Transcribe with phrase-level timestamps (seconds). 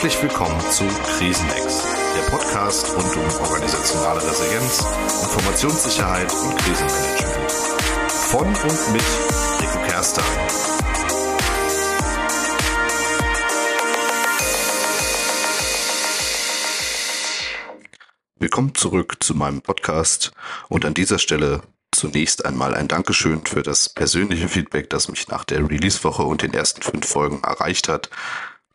[0.00, 4.82] Herzlich willkommen zu Krisenex, der Podcast rund um organisationale Resilienz,
[5.24, 7.52] Informationssicherheit und Krisenmanagement.
[8.08, 9.02] Von und mit
[9.60, 10.22] Rico Kerster.
[18.38, 20.32] Willkommen zurück zu meinem Podcast
[20.70, 21.60] und an dieser Stelle
[21.92, 26.54] zunächst einmal ein Dankeschön für das persönliche Feedback, das mich nach der Release-Woche und den
[26.54, 28.08] ersten fünf Folgen erreicht hat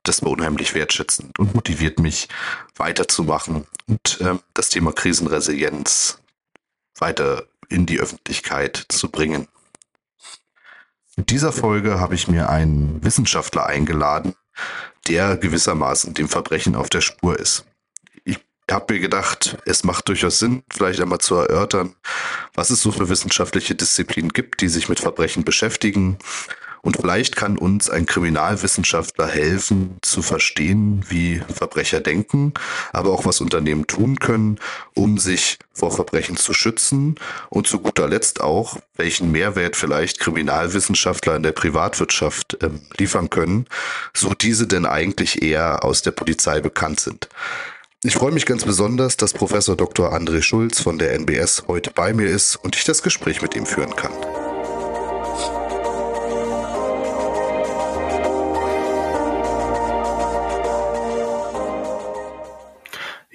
[0.07, 2.29] das war unheimlich wertschätzend und motiviert mich
[2.75, 6.19] weiterzumachen und äh, das Thema Krisenresilienz
[6.97, 9.47] weiter in die Öffentlichkeit zu bringen.
[11.17, 14.35] In dieser Folge habe ich mir einen Wissenschaftler eingeladen,
[15.07, 17.65] der gewissermaßen dem Verbrechen auf der Spur ist.
[18.23, 21.95] Ich habe mir gedacht, es macht durchaus Sinn, vielleicht einmal zu erörtern,
[22.53, 26.17] was es so für wissenschaftliche Disziplinen gibt, die sich mit Verbrechen beschäftigen
[26.85, 32.53] und vielleicht kann uns ein Kriminalwissenschaftler helfen zu verstehen, wie Verbrecher denken,
[32.93, 34.59] aber auch was Unternehmen tun können,
[34.93, 37.15] um sich vor Verbrechen zu schützen
[37.49, 43.65] und zu guter Letzt auch, welchen Mehrwert vielleicht Kriminalwissenschaftler in der Privatwirtschaft ähm, liefern können,
[44.13, 47.29] so diese denn eigentlich eher aus der Polizei bekannt sind.
[48.03, 50.13] Ich freue mich ganz besonders, dass Professor Dr.
[50.13, 53.65] André Schulz von der NBS heute bei mir ist und ich das Gespräch mit ihm
[53.65, 54.11] führen kann.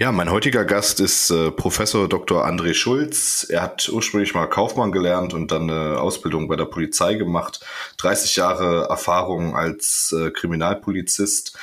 [0.00, 2.46] Ja, mein heutiger Gast ist äh, Professor Dr.
[2.46, 3.46] André Schulz.
[3.50, 7.60] Er hat ursprünglich mal Kaufmann gelernt und dann eine Ausbildung bei der Polizei gemacht.
[7.98, 11.54] 30 Jahre Erfahrung als äh, Kriminalpolizist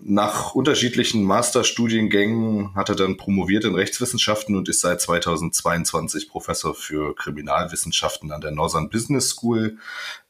[0.00, 7.14] nach unterschiedlichen Masterstudiengängen hat er dann promoviert in Rechtswissenschaften und ist seit 2022 Professor für
[7.14, 9.76] Kriminalwissenschaften an der Northern Business School.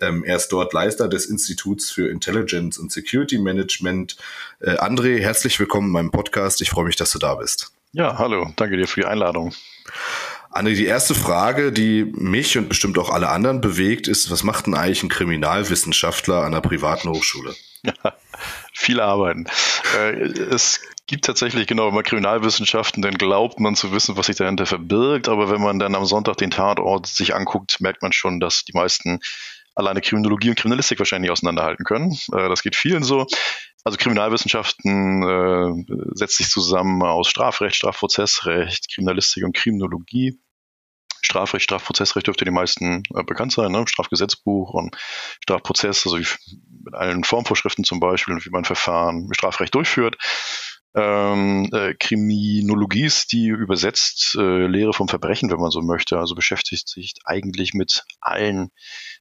[0.01, 4.17] Ähm, er ist dort Leiter des Instituts für Intelligence und Security Management.
[4.61, 6.61] Äh, André, herzlich willkommen in meinem Podcast.
[6.61, 7.73] Ich freue mich, dass du da bist.
[7.93, 8.53] Ja, hallo.
[8.57, 9.55] Danke dir für die Einladung.
[10.51, 14.67] André, die erste Frage, die mich und bestimmt auch alle anderen bewegt, ist, was macht
[14.67, 17.55] denn eigentlich ein Kriminalwissenschaftler an einer privaten Hochschule?
[18.03, 18.15] Ja,
[18.73, 19.47] viel arbeiten.
[19.97, 24.65] Äh, es gibt tatsächlich, genau, immer Kriminalwissenschaften, dann glaubt man zu wissen, was sich dahinter
[24.65, 28.65] verbirgt, aber wenn man dann am Sonntag den Tatort sich anguckt, merkt man schon, dass
[28.65, 29.21] die meisten
[29.75, 32.13] alleine Kriminologie und Kriminalistik wahrscheinlich auseinanderhalten können.
[32.33, 33.27] Äh, das geht vielen so.
[33.85, 40.39] Also Kriminalwissenschaften äh, setzt sich zusammen aus Strafrecht, Strafprozessrecht, Kriminalistik und Kriminologie.
[41.21, 43.85] Strafrecht, Strafprozessrecht dürfte die meisten äh, bekannt sein, ne?
[43.87, 44.97] Strafgesetzbuch und
[45.43, 46.27] Strafprozess, also wie,
[46.85, 50.17] mit allen Formvorschriften zum Beispiel und wie man Verfahren Strafrecht durchführt.
[50.97, 56.19] Ähm, äh, Kriminologie ist die übersetzt äh, Lehre vom Verbrechen, wenn man so möchte.
[56.19, 58.71] Also beschäftigt sich eigentlich mit allen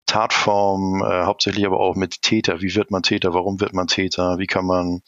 [0.06, 2.62] Tatformen, äh, hauptsächlich aber auch mit Täter.
[2.62, 3.34] Wie wird man Täter?
[3.34, 4.38] Warum wird man Täter?
[4.38, 5.02] Wie kann man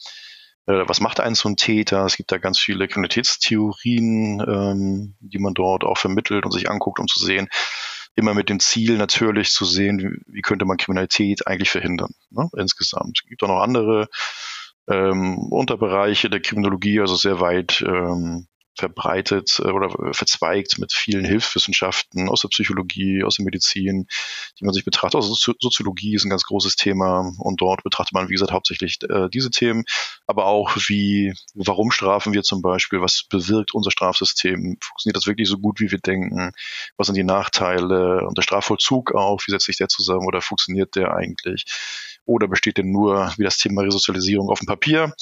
[0.66, 2.04] äh, was macht einen so ein Täter?
[2.04, 6.98] Es gibt da ganz viele Kriminalitätstheorien, ähm, die man dort auch vermittelt und sich anguckt,
[6.98, 7.48] um zu sehen,
[8.16, 13.20] immer mit dem Ziel natürlich zu sehen, wie, könnte man Kriminalität eigentlich verhindern, ne, insgesamt.
[13.22, 14.08] Es gibt auch noch andere
[14.88, 22.28] ähm, Unterbereiche der Kriminologie, also sehr weit ähm, verbreitet äh, oder verzweigt mit vielen Hilfswissenschaften
[22.28, 24.06] aus der Psychologie, aus der Medizin,
[24.60, 25.16] die man sich betrachtet.
[25.16, 29.28] Also Soziologie ist ein ganz großes Thema und dort betrachtet man, wie gesagt, hauptsächlich äh,
[29.30, 29.84] diese Themen,
[30.26, 35.48] aber auch wie, warum strafen wir zum Beispiel, was bewirkt unser Strafsystem, funktioniert das wirklich
[35.48, 36.52] so gut, wie wir denken,
[36.96, 40.96] was sind die Nachteile und der Strafvollzug auch, wie setzt sich der zusammen oder funktioniert
[40.96, 41.64] der eigentlich?
[42.24, 45.14] Oder besteht denn nur wie das Thema Resozialisierung auf dem Papier?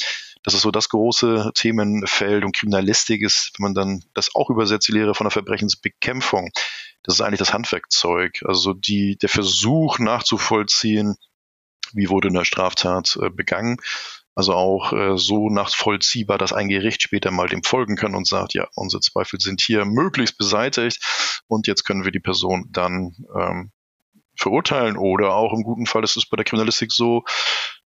[0.44, 4.87] Das ist so das große Themenfeld und Kriminalistik ist, wenn man dann das auch übersetzt,
[4.87, 6.50] die Lehre von der Verbrechensbekämpfung.
[7.03, 8.43] Das ist eigentlich das Handwerkzeug.
[8.44, 11.16] Also die, der Versuch nachzuvollziehen,
[11.94, 13.78] wie wurde eine Straftat äh, begangen.
[14.34, 18.53] Also auch äh, so nachvollziehbar, dass ein Gericht später mal dem folgen kann und sagt,
[18.53, 23.71] ja, unsere Zweifel sind hier möglichst beseitigt und jetzt können wir die Person dann ähm,
[24.37, 27.23] verurteilen oder auch im guten Fall ist es bei der Kriminalistik so,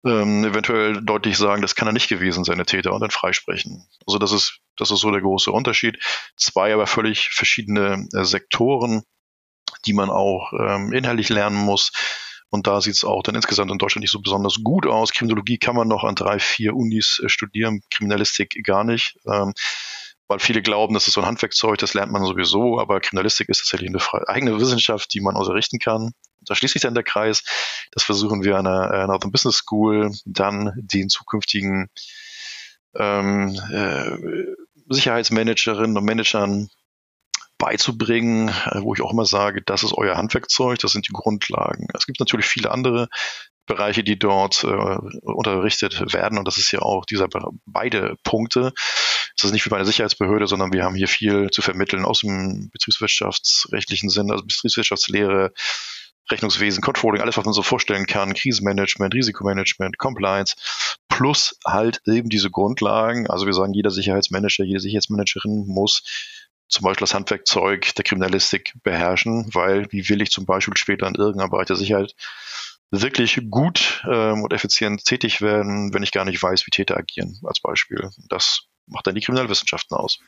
[0.05, 3.88] ähm, eventuell deutlich sagen, das kann er nicht gewesen sein, der Täter, und dann freisprechen.
[4.05, 5.97] Also das ist, das ist so der große Unterschied.
[6.35, 9.03] Zwei aber völlig verschiedene äh, Sektoren,
[9.85, 11.91] die man auch ähm, inhaltlich lernen muss.
[12.50, 15.11] Und da sieht es auch dann insgesamt in Deutschland nicht so besonders gut aus.
[15.11, 19.17] Kriminologie kann man noch an drei, vier Unis äh, studieren, Kriminalistik gar nicht.
[19.25, 19.53] Ähm,
[20.27, 23.59] weil viele glauben, das ist so ein Handwerkzeug, das lernt man sowieso, aber Kriminalistik ist
[23.59, 26.11] tatsächlich eine eigene Wissenschaft, die man unterrichten kann.
[26.45, 27.43] Da schließt sich dann der Kreis.
[27.91, 31.89] Das versuchen wir an der Northern Business School dann den zukünftigen
[32.95, 34.53] ähm, äh,
[34.89, 36.69] Sicherheitsmanagerinnen und Managern
[37.57, 41.87] beizubringen, äh, wo ich auch immer sage, das ist euer Handwerkzeug, das sind die Grundlagen.
[41.93, 43.07] Es gibt natürlich viele andere
[43.65, 46.37] Bereiche, die dort äh, unterrichtet werden.
[46.37, 47.29] Und das ist ja auch dieser
[47.65, 48.73] beide Punkte.
[49.37, 52.19] Es ist nicht wie bei einer Sicherheitsbehörde, sondern wir haben hier viel zu vermitteln aus
[52.19, 55.53] dem betriebswirtschaftsrechtlichen Sinn, also Betriebswirtschaftslehre,
[56.31, 60.55] Rechnungswesen, Controlling, alles, was man so vorstellen kann, Krisenmanagement, Risikomanagement, Compliance,
[61.09, 63.29] plus halt eben diese Grundlagen.
[63.29, 66.03] Also wir sagen, jeder Sicherheitsmanager, jede Sicherheitsmanagerin muss
[66.69, 71.15] zum Beispiel das Handwerkzeug der Kriminalistik beherrschen, weil wie will ich zum Beispiel später in
[71.15, 72.15] irgendeinem Bereich der Sicherheit
[72.89, 77.39] wirklich gut ähm, und effizient tätig werden, wenn ich gar nicht weiß, wie Täter agieren,
[77.43, 78.09] als Beispiel.
[78.29, 80.19] Das macht dann die Kriminalwissenschaften aus.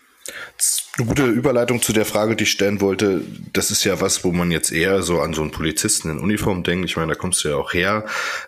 [0.98, 3.22] Eine gute Überleitung zu der Frage, die ich stellen wollte.
[3.54, 6.64] Das ist ja was, wo man jetzt eher so an so einen Polizisten in Uniform
[6.64, 6.86] denkt.
[6.86, 8.06] Ich meine, da kommst du ja auch her.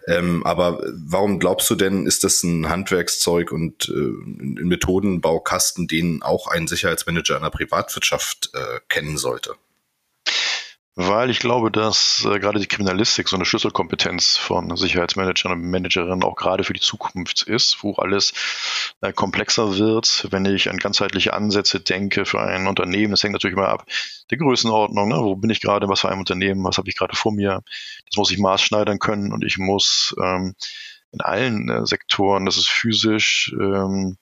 [0.08, 6.24] Ähm, aber warum glaubst du denn, ist das ein Handwerkszeug und äh, ein Methodenbaukasten, den
[6.24, 9.56] auch ein Sicherheitsmanager einer Privatwirtschaft äh, kennen sollte?
[11.00, 16.24] Weil ich glaube, dass äh, gerade die Kriminalistik so eine Schlüsselkompetenz von Sicherheitsmanagern und Managerinnen
[16.24, 18.34] auch gerade für die Zukunft ist, wo alles
[19.02, 20.26] äh, komplexer wird.
[20.32, 23.86] Wenn ich an ganzheitliche Ansätze denke für ein Unternehmen, das hängt natürlich immer ab
[24.32, 25.20] der Größenordnung, ne?
[25.20, 27.62] wo bin ich gerade, was für ein Unternehmen, was habe ich gerade vor mir.
[28.08, 30.56] Das muss ich maßschneidern können und ich muss ähm,
[31.12, 34.18] in allen äh, Sektoren, das ist physisch, ähm,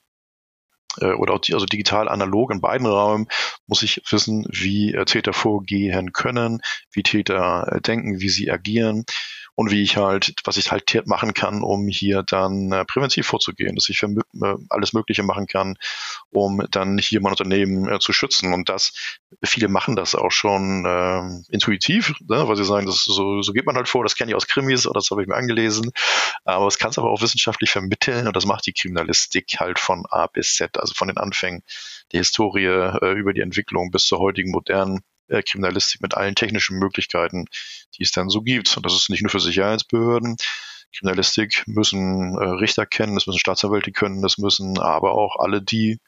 [1.01, 3.27] äh, oder also digital, analog in beiden Räumen,
[3.68, 6.62] muss ich wissen, wie äh, Täter vorgehen können,
[6.92, 9.06] wie Täter äh, denken, wie sie agieren
[9.56, 13.75] und wie ich halt, was ich halt machen kann, um hier dann äh, präventiv vorzugehen,
[13.75, 15.78] dass ich für äh, alles Mögliche machen kann,
[16.30, 18.54] um dann hier mein Unternehmen äh, zu schützen.
[18.54, 18.94] Und das,
[19.44, 23.66] viele machen das auch schon äh, intuitiv, ne, weil sie sagen, das so, so geht
[23.66, 25.92] man halt vor, das kenne ich aus Krimis oder das habe ich mir angelesen.
[26.44, 30.06] Aber es kann es aber auch wissenschaftlich vermitteln und das macht die Kriminalistik halt von
[30.10, 31.63] A bis Z, also von den Anfängen
[32.12, 36.77] der Historie äh, über die Entwicklung bis zur heutigen modernen äh, Kriminalistik mit allen technischen
[36.80, 37.45] Möglichkeiten,
[37.98, 38.75] die es dann so gibt.
[38.77, 40.38] Und das ist nicht nur für Sicherheitsbehörden.
[40.98, 46.00] Kriminalistik müssen äh, Richter kennen, das müssen Staatsanwälte können, das müssen aber auch alle, die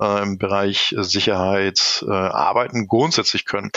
[0.00, 3.70] äh, im Bereich Sicherheit äh, arbeiten, grundsätzlich können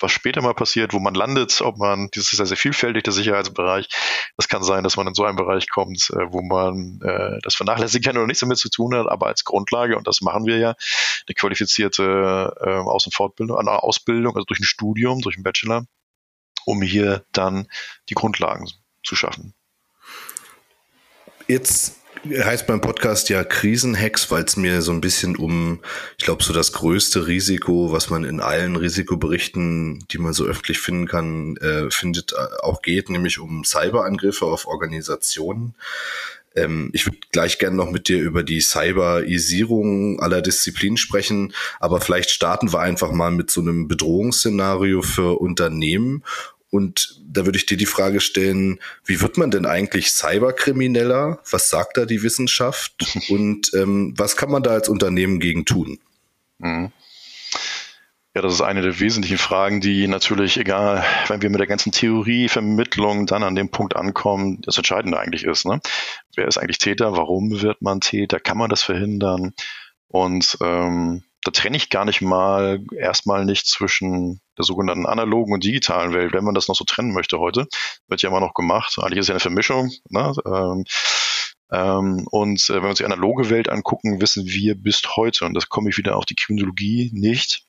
[0.00, 3.12] was später mal passiert, wo man landet, ob man, das ist ja sehr vielfältig, der
[3.12, 3.88] Sicherheitsbereich.
[4.36, 7.54] Es kann sein, dass man in so einen Bereich kommt, äh, wo man äh, das
[7.54, 10.58] vernachlässigen kann oder nichts damit zu tun hat, aber als Grundlage, und das machen wir
[10.58, 10.74] ja,
[11.26, 15.86] eine qualifizierte äh, Aus- und Fortbildung, eine Ausbildung, also durch ein Studium, durch einen Bachelor,
[16.64, 17.68] um hier dann
[18.08, 18.68] die Grundlagen
[19.02, 19.54] zu schaffen.
[21.48, 22.00] Jetzt
[22.30, 25.80] heißt beim Podcast ja Krisenhacks, weil es mir so ein bisschen um,
[26.18, 30.78] ich glaube, so das größte Risiko, was man in allen Risikoberichten, die man so öffentlich
[30.78, 35.74] finden kann, äh, findet, äh, auch geht, nämlich um Cyberangriffe auf Organisationen.
[36.54, 42.00] Ähm, ich würde gleich gerne noch mit dir über die Cyberisierung aller Disziplinen sprechen, aber
[42.00, 46.24] vielleicht starten wir einfach mal mit so einem Bedrohungsszenario für Unternehmen
[46.70, 51.38] und da würde ich dir die Frage stellen, wie wird man denn eigentlich Cyberkrimineller?
[51.50, 52.94] Was sagt da die Wissenschaft?
[53.28, 55.98] Und ähm, was kann man da als Unternehmen gegen tun?
[56.58, 56.92] Mhm.
[58.34, 61.90] Ja, das ist eine der wesentlichen Fragen, die natürlich, egal, wenn wir mit der ganzen
[61.90, 65.64] Theorievermittlung dann an dem Punkt ankommen, das Entscheidende eigentlich ist.
[65.64, 65.80] Ne?
[66.34, 67.16] Wer ist eigentlich Täter?
[67.16, 68.38] Warum wird man Täter?
[68.38, 69.54] Kann man das verhindern?
[70.08, 75.64] Und ähm, da trenne ich gar nicht mal erstmal nicht zwischen der sogenannten analogen und
[75.64, 77.66] digitalen Welt, wenn man das noch so trennen möchte heute.
[78.08, 78.96] Wird ja immer noch gemacht.
[78.98, 79.90] Eigentlich ist ja eine Vermischung.
[80.08, 80.32] Ne?
[80.46, 80.84] Ähm,
[81.72, 85.54] ähm, und äh, wenn wir uns die analoge Welt angucken, wissen wir bis heute, und
[85.54, 87.64] das komme ich wieder auf die Kriminologie nicht,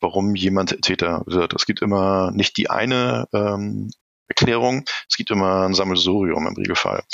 [0.00, 1.54] warum jemand Täter wird.
[1.54, 3.90] Es gibt immer nicht die eine ähm,
[4.28, 7.04] Erklärung, es gibt immer ein Sammelsurium im Regelfall.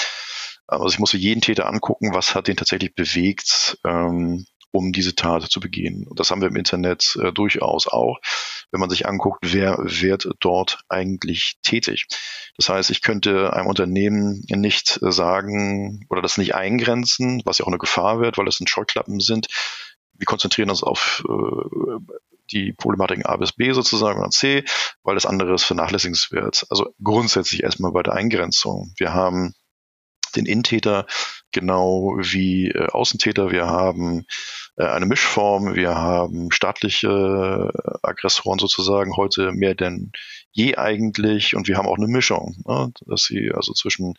[0.67, 5.43] Also ich muss jeden Täter angucken, was hat den tatsächlich bewegt, ähm, um diese Tat
[5.51, 6.07] zu begehen.
[6.07, 8.19] Und das haben wir im Internet äh, durchaus auch,
[8.71, 12.07] wenn man sich anguckt, wer wird dort eigentlich tätig.
[12.57, 17.69] Das heißt, ich könnte einem Unternehmen nicht sagen oder das nicht eingrenzen, was ja auch
[17.69, 19.47] eine Gefahr wird, weil es ein Scheuklappen sind.
[20.13, 22.15] Wir konzentrieren uns auf äh,
[22.51, 24.65] die Problematiken A bis B sozusagen oder C,
[25.03, 26.67] weil das andere ist vernachlässigenswert.
[26.71, 28.93] Also grundsätzlich erstmal bei der Eingrenzung.
[28.97, 29.55] Wir haben
[30.37, 31.07] den Innentäter
[31.53, 33.51] genau wie äh, Außentäter.
[33.51, 34.27] Wir haben
[34.77, 35.75] äh, eine Mischform.
[35.75, 40.13] Wir haben staatliche äh, Aggressoren sozusagen heute mehr denn
[40.53, 41.55] je eigentlich.
[41.55, 42.93] Und wir haben auch eine Mischung, ne?
[43.07, 44.15] dass sie also zwischen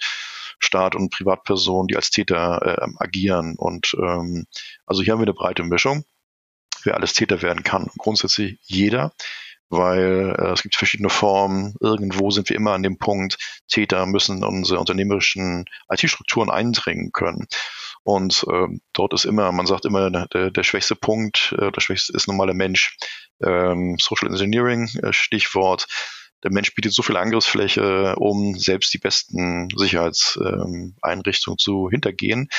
[0.60, 3.56] Staat und Privatpersonen, die als Täter äh, agieren.
[3.58, 4.46] Und ähm,
[4.86, 6.04] also hier haben wir eine breite Mischung,
[6.84, 7.90] wer alles Täter werden kann.
[7.98, 9.14] Grundsätzlich jeder
[9.70, 11.76] weil äh, es gibt verschiedene Formen.
[11.80, 17.48] Irgendwo sind wir immer an dem Punkt, Täter müssen unsere unternehmerischen IT-Strukturen eindringen können.
[18.04, 22.14] Und äh, dort ist immer, man sagt immer, der, der schwächste Punkt, äh, der schwächste
[22.14, 22.98] ist normaler Mensch.
[23.44, 25.88] Ähm, Social Engineering, äh, Stichwort.
[26.44, 32.50] der Mensch bietet so viel Angriffsfläche, um selbst die besten Sicherheitseinrichtungen zu hintergehen.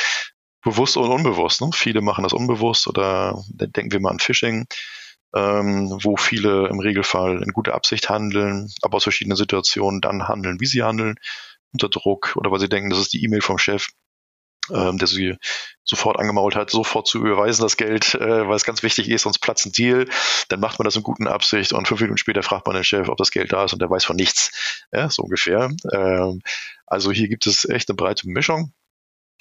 [0.62, 1.62] Bewusst und unbewusst.
[1.62, 1.70] Ne?
[1.72, 4.66] Viele machen das unbewusst oder denken wir mal an Phishing,
[5.34, 10.60] ähm, wo viele im Regelfall in guter Absicht handeln, aber aus verschiedenen Situationen dann handeln,
[10.60, 11.16] wie sie handeln,
[11.72, 13.88] unter Druck oder weil sie denken, das ist die E-Mail vom Chef
[14.72, 15.36] ähm, der sie
[15.84, 19.38] sofort angemault hat, sofort zu überweisen das Geld, äh, weil es ganz wichtig ist, sonst
[19.38, 20.06] platzt ein Deal.
[20.48, 23.08] Dann macht man das in guten Absicht und fünf Minuten später fragt man den Chef,
[23.08, 24.84] ob das Geld da ist und der weiß von nichts.
[24.92, 25.70] Ja, so ungefähr.
[25.92, 26.42] Ähm,
[26.86, 28.72] also hier gibt es echt eine breite Mischung.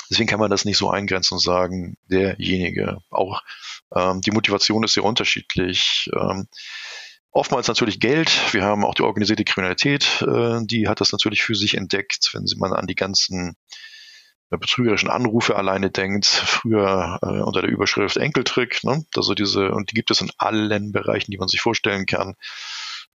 [0.10, 2.98] Deswegen kann man das nicht so eingrenzen und sagen, derjenige.
[3.10, 3.42] Auch
[3.96, 6.10] ähm, die Motivation ist sehr unterschiedlich.
[6.14, 6.48] Ähm,
[7.32, 8.32] Oftmals natürlich Geld.
[8.54, 12.46] Wir haben auch die organisierte Kriminalität, äh, die hat das natürlich für sich entdeckt, wenn
[12.58, 13.56] man an die ganzen
[14.50, 19.06] betrügerischen Anrufe alleine denkt, früher äh, unter der Überschrift Enkeltrick, ne?
[19.16, 22.36] also diese, und die gibt es in allen Bereichen, die man sich vorstellen kann.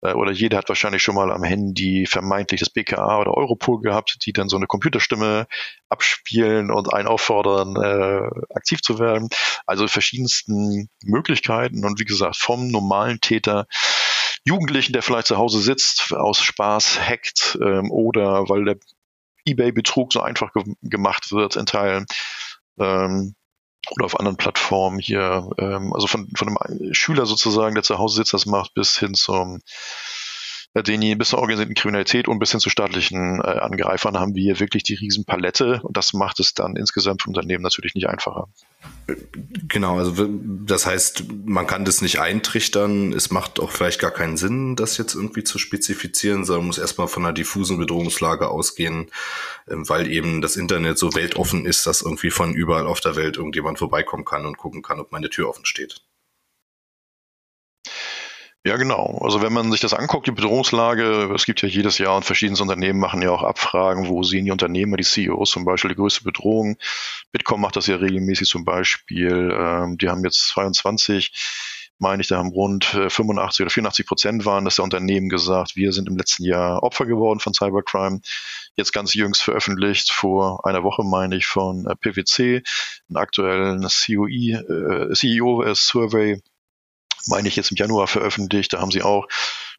[0.04, 4.18] Äh, oder jeder hat wahrscheinlich schon mal am Handy vermeintlich das BKA oder Europol gehabt,
[4.26, 5.48] die dann so eine Computerstimme
[5.90, 9.30] abspielen und einen auffordern, äh, aktiv zu werden.
[9.66, 13.66] Also verschiedensten Möglichkeiten und wie gesagt, vom normalen Täter
[14.46, 18.78] Jugendlichen, der vielleicht zu Hause sitzt, aus Spaß hackt ähm, oder weil der
[19.46, 22.06] eBay-Betrug so einfach ge gemacht wird in Teilen.
[22.78, 23.36] Ähm,
[23.92, 28.18] oder auf anderen Plattformen hier, ähm, also von, von einem Schüler sozusagen, der zu Hause
[28.18, 29.62] sitzt, das macht, bis hin zum
[30.82, 34.82] den bis zur organisierten Kriminalität und bis hin zu staatlichen äh, Angreifern haben wir wirklich
[34.82, 38.48] die Riesenpalette und das macht es dann insgesamt für Unternehmen natürlich nicht einfacher.
[39.68, 43.14] Genau, also das heißt, man kann das nicht eintrichtern.
[43.14, 47.08] Es macht auch vielleicht gar keinen Sinn, das jetzt irgendwie zu spezifizieren, sondern muss erstmal
[47.08, 49.12] von einer diffusen Bedrohungslage ausgehen,
[49.70, 53.38] ähm, weil eben das Internet so weltoffen ist, dass irgendwie von überall auf der Welt
[53.38, 56.02] irgendjemand vorbeikommen kann und gucken kann, ob meine Tür offen steht.
[58.66, 59.20] Ja, genau.
[59.22, 62.62] Also wenn man sich das anguckt, die Bedrohungslage, es gibt ja jedes Jahr und verschiedene
[62.62, 66.24] Unternehmen machen ja auch Abfragen, wo sehen die Unternehmer, die CEOs zum Beispiel die größte
[66.24, 66.78] Bedrohung.
[67.34, 69.54] Bitkom macht das ja regelmäßig zum Beispiel.
[69.54, 71.34] Ähm, die haben jetzt 22,
[72.00, 75.76] meine ich, da haben rund 85 äh, oder 84 Prozent waren das der Unternehmen gesagt,
[75.76, 78.22] wir sind im letzten Jahr Opfer geworden von Cybercrime.
[78.78, 82.64] Jetzt ganz jüngst veröffentlicht, vor einer Woche meine ich, von äh, PwC,
[83.10, 86.42] einen aktuellen COE, äh, CEO-Survey
[87.28, 88.74] meine ich, jetzt im Januar veröffentlicht.
[88.74, 89.26] Da haben sie auch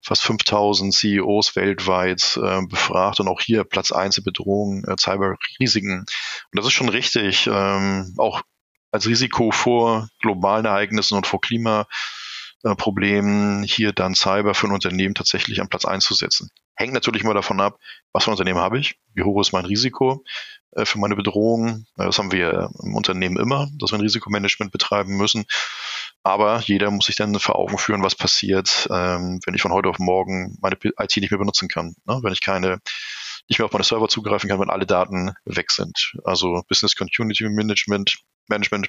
[0.03, 6.01] fast 5000 CEOs weltweit äh, befragt und auch hier Platz eins in Bedrohung, äh, Cyberrisiken.
[6.01, 6.09] Und
[6.53, 8.43] das ist schon richtig, ähm, auch
[8.91, 15.61] als Risiko vor globalen Ereignissen und vor Klimaproblemen hier dann Cyber für ein Unternehmen tatsächlich
[15.61, 16.51] an Platz eins zu setzen.
[16.77, 17.79] Hängt natürlich immer davon ab,
[18.13, 20.25] was für ein Unternehmen habe ich, wie hoch ist mein Risiko
[20.73, 21.87] äh, für meine Bedrohung.
[21.97, 25.47] Äh, das haben wir im Unternehmen immer, dass wir ein Risikomanagement betreiben müssen.
[26.27, 29.91] Aber jeder muss sich dann vor Augen führen, was passiert, ähm, wenn ich von heute
[29.91, 31.95] auf morgen meine IT nicht mehr benutzen kann.
[32.07, 32.21] Ne?
[32.23, 32.79] Wenn ich keine,
[33.47, 36.15] nicht mehr auf meine Server zugreifen kann, wenn alle Daten weg sind.
[36.25, 38.17] Also Business Continuity Management,
[38.49, 38.89] Management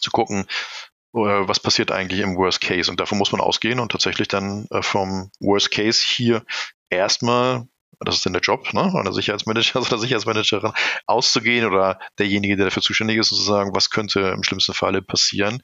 [0.00, 0.46] zu gucken,
[1.14, 2.88] äh, was passiert eigentlich im Worst Case.
[2.88, 6.44] Und davon muss man ausgehen und tatsächlich dann äh, vom Worst Case hier
[6.90, 7.66] erstmal
[8.04, 10.72] das ist dann der Job, ne, oder Sicherheitsmanager oder Sicherheitsmanagerin,
[11.06, 15.62] auszugehen oder derjenige, der dafür zuständig ist, sozusagen, was könnte im schlimmsten Falle passieren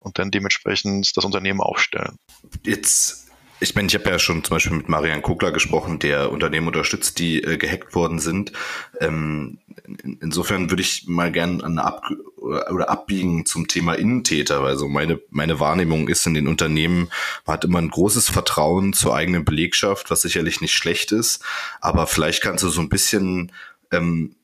[0.00, 2.16] und dann dementsprechend das Unternehmen aufstellen.
[2.64, 3.30] Jetzt
[3.62, 7.18] ich meine, ich habe ja schon zum Beispiel mit Marian Kugler gesprochen, der Unternehmen unterstützt,
[7.18, 8.52] die äh, gehackt worden sind.
[9.00, 12.02] Ähm, in, insofern würde ich mal gerne an Ab
[12.38, 14.60] oder abbiegen zum Thema Innentäter.
[14.60, 17.10] Also meine, meine Wahrnehmung ist in den Unternehmen,
[17.44, 21.44] man hat immer ein großes Vertrauen zur eigenen Belegschaft, was sicherlich nicht schlecht ist.
[21.82, 23.52] Aber vielleicht kannst du so ein bisschen
[23.92, 24.36] ähm,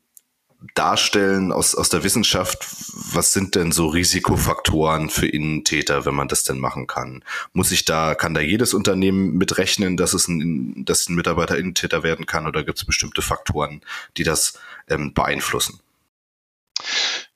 [0.75, 2.67] darstellen aus, aus der Wissenschaft,
[3.13, 7.23] was sind denn so Risikofaktoren für Innentäter, wenn man das denn machen kann?
[7.53, 12.03] Muss ich da, kann da jedes Unternehmen mitrechnen, dass es ein, dass ein Mitarbeiter Innentäter
[12.03, 13.83] werden kann oder gibt es bestimmte Faktoren,
[14.17, 14.59] die das
[14.89, 15.81] ähm, beeinflussen?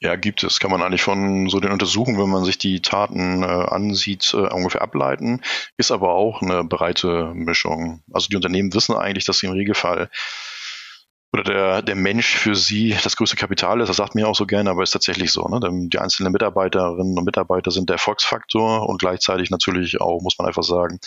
[0.03, 0.61] Ja, gibt es.
[0.61, 4.49] Kann man eigentlich von so den Untersuchungen, wenn man sich die Taten äh, ansieht, äh,
[4.49, 5.43] ungefähr ableiten.
[5.77, 8.03] Ist aber auch eine breite Mischung.
[8.11, 10.11] Also die Unternehmen wissen eigentlich, dass sie im Regelfall
[11.33, 13.89] oder der, der Mensch für sie das größte Kapital ist.
[13.89, 15.47] Das sagt mir auch so gerne, aber ist tatsächlich so.
[15.47, 15.61] Ne?
[15.89, 20.65] Die einzelnen Mitarbeiterinnen und Mitarbeiter sind der Erfolgsfaktor und gleichzeitig natürlich auch, muss man einfach
[20.65, 20.99] sagen,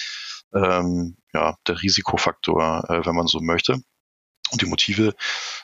[0.54, 3.74] ähm, ja, der Risikofaktor, äh, wenn man so möchte.
[4.52, 5.16] Und die Motive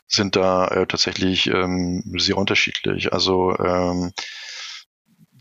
[0.07, 3.13] sind da äh, tatsächlich ähm, sehr unterschiedlich.
[3.13, 4.11] Also ähm,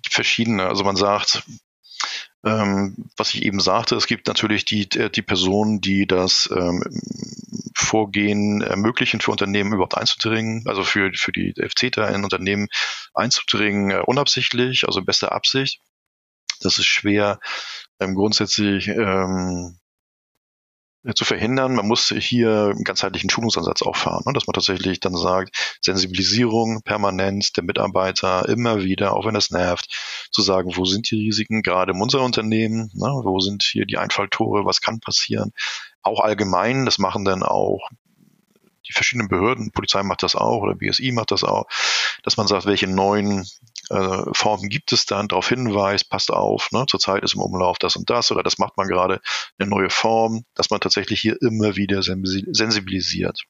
[0.09, 0.67] verschiedene.
[0.67, 1.45] Also man sagt,
[2.45, 6.83] ähm, was ich eben sagte, es gibt natürlich die, die Personen, die das ähm,
[7.75, 12.69] Vorgehen ermöglichen, für Unternehmen überhaupt einzudringen, also für, für die FCTA in Unternehmen
[13.15, 15.81] einzudringen, äh, unabsichtlich, also in bester Absicht.
[16.61, 17.41] Das ist schwer
[18.01, 19.88] ähm, grundsätzlich ähm, äh,
[21.15, 21.75] zu verhindern.
[21.75, 24.33] Man muss hier einen ganzheitlichen Schulungsansatz auch fahren, ne?
[24.33, 29.89] dass man tatsächlich dann sagt, Sensibilisierung permanent der Mitarbeiter immer wieder, auch wenn das nervt,
[30.31, 33.09] zu sagen, wo sind die Risiken, gerade in unserem Unternehmen, ne?
[33.25, 35.53] wo sind hier die Einfalltore, was kann passieren.
[36.03, 37.89] Auch allgemein, das machen dann auch
[38.89, 41.67] die verschiedenen Behörden, Polizei macht das auch oder BSI macht das auch,
[42.23, 43.47] dass man sagt, welche neuen
[43.91, 47.97] äh, Formen gibt es dann, darauf hinweist, passt auf, ne, zurzeit ist im Umlauf das
[47.97, 49.21] und das oder das macht man gerade
[49.59, 53.45] eine neue Form, dass man tatsächlich hier immer wieder sensibilisiert.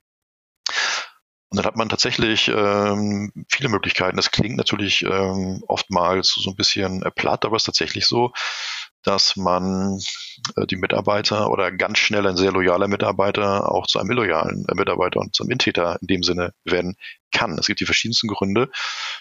[1.50, 4.16] Und dann hat man tatsächlich ähm, viele Möglichkeiten.
[4.16, 8.33] Das klingt natürlich ähm, oftmals so ein bisschen platt, aber es ist tatsächlich so,
[9.02, 9.99] dass man
[10.57, 14.75] äh, die Mitarbeiter oder ganz schnell ein sehr loyaler Mitarbeiter auch zu einem illoyalen äh,
[14.75, 16.97] Mitarbeiter und zum Intäter in dem Sinne werden
[17.33, 17.59] kann.
[17.59, 18.71] Es gibt die verschiedensten Gründe,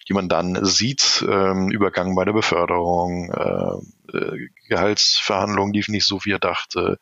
[0.07, 1.25] die man dann sieht.
[1.27, 4.38] Ähm, Übergang bei der Beförderung, äh,
[4.69, 6.98] Gehaltsverhandlungen liefen nicht so, wie er dachte,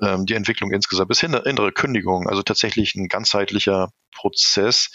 [0.00, 2.28] ähm, die Entwicklung insgesamt bis hin innere Kündigung.
[2.28, 4.90] Also tatsächlich ein ganzheitlicher Prozess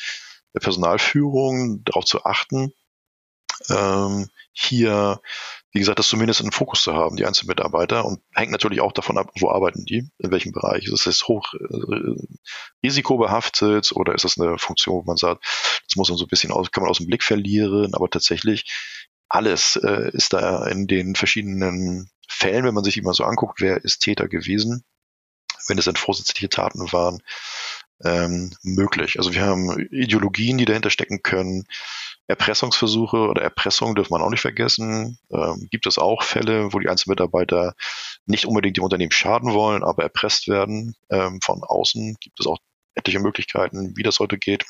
[0.54, 2.74] der Personalführung, darauf zu achten,
[3.70, 5.22] ähm, hier
[5.72, 8.92] wie gesagt, das zumindest einen Fokus zu haben, die einzelnen Mitarbeiter und hängt natürlich auch
[8.92, 10.88] davon ab, wo arbeiten die, in welchem Bereich.
[10.88, 12.16] Ist es hoch äh,
[12.84, 15.46] risikobehaftet oder ist das eine Funktion, wo man sagt,
[15.88, 18.66] das muss man so ein bisschen aus, kann man aus dem Blick verlieren, aber tatsächlich
[19.30, 23.84] alles äh, ist da in den verschiedenen Fällen, wenn man sich immer so anguckt, wer
[23.84, 24.84] ist Täter gewesen,
[25.68, 27.22] wenn es dann vorsätzliche Taten waren,
[28.04, 29.20] ähm, möglich.
[29.20, 31.66] Also wir haben Ideologien, die dahinter stecken können.
[32.28, 35.18] Erpressungsversuche oder Erpressung dürfen man auch nicht vergessen.
[35.32, 37.74] Ähm, gibt es auch Fälle, wo die Einzelmitarbeiter
[38.26, 42.16] nicht unbedingt dem Unternehmen schaden wollen, aber erpresst werden ähm, von außen.
[42.20, 42.58] Gibt es auch
[42.96, 44.66] etliche Möglichkeiten, wie das heute geht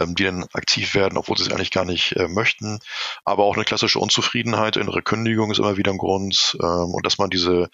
[0.00, 2.78] ähm, die dann aktiv werden, obwohl sie es eigentlich gar nicht äh, möchten.
[3.24, 7.18] Aber auch eine klassische Unzufriedenheit, innere Kündigung ist immer wieder ein Grund ähm, und dass
[7.18, 7.68] man diese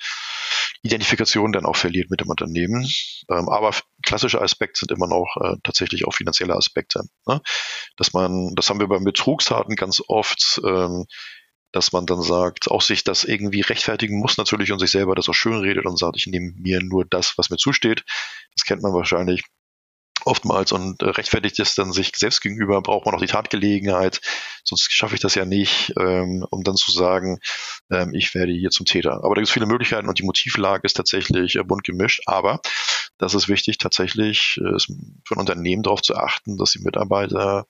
[0.82, 2.88] Identifikation dann auch verliert mit dem Unternehmen.
[3.30, 7.02] Ähm, aber klassische Aspekte sind immer noch äh, tatsächlich auch finanzielle Aspekte.
[7.26, 7.40] Ne?
[7.96, 11.06] Dass man, das haben wir beim Betrugstaten ganz oft, ähm,
[11.72, 15.28] dass man dann sagt, auch sich das irgendwie rechtfertigen muss natürlich und sich selber das
[15.28, 18.04] auch schön redet und sagt, ich nehme mir nur das, was mir zusteht.
[18.56, 19.44] Das kennt man wahrscheinlich
[20.24, 24.20] oftmals und äh, rechtfertigt es dann sich selbst gegenüber, braucht man auch die Tatgelegenheit,
[24.64, 27.38] sonst schaffe ich das ja nicht, ähm, um dann zu sagen,
[27.90, 29.24] ähm, ich werde hier zum Täter.
[29.24, 32.60] Aber da gibt es viele Möglichkeiten und die Motivlage ist tatsächlich äh, bunt gemischt, aber
[33.18, 34.78] das ist wichtig, tatsächlich äh,
[35.24, 37.66] für ein Unternehmen darauf zu achten, dass die Mitarbeiter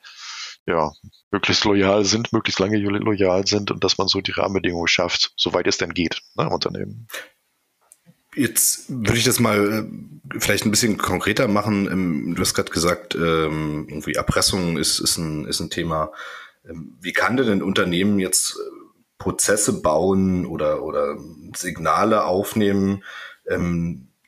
[0.67, 0.93] ja,
[1.31, 5.67] möglichst loyal sind, möglichst lange loyal sind und dass man so die Rahmenbedingungen schafft, soweit
[5.67, 7.09] es denn geht ne, im Unternehmen.
[8.35, 9.91] Jetzt würde ich das mal
[10.33, 11.91] äh, vielleicht ein bisschen konkreter machen.
[11.91, 16.13] Ähm, du hast gerade gesagt, ähm, irgendwie Erpressung ist, ist, ein, ist ein Thema.
[16.69, 18.71] Ähm, wie kann denn ein Unternehmen jetzt äh,
[19.19, 21.19] Prozesse bauen oder, oder
[21.55, 23.05] Signale aufnehmen,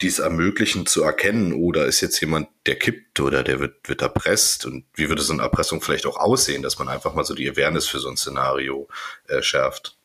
[0.02, 4.02] die es ermöglichen zu erkennen, oder ist jetzt jemand, der kippt oder der wird, wird
[4.02, 7.34] erpresst und wie würde so eine Erpressung vielleicht auch aussehen, dass man einfach mal so
[7.34, 8.88] die Awareness für so ein Szenario
[9.28, 9.96] äh, schärft?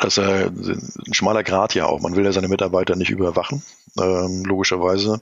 [0.00, 2.00] Das ist ein schmaler Grad ja auch.
[2.00, 3.62] Man will ja seine Mitarbeiter nicht überwachen,
[4.00, 5.20] ähm, logischerweise.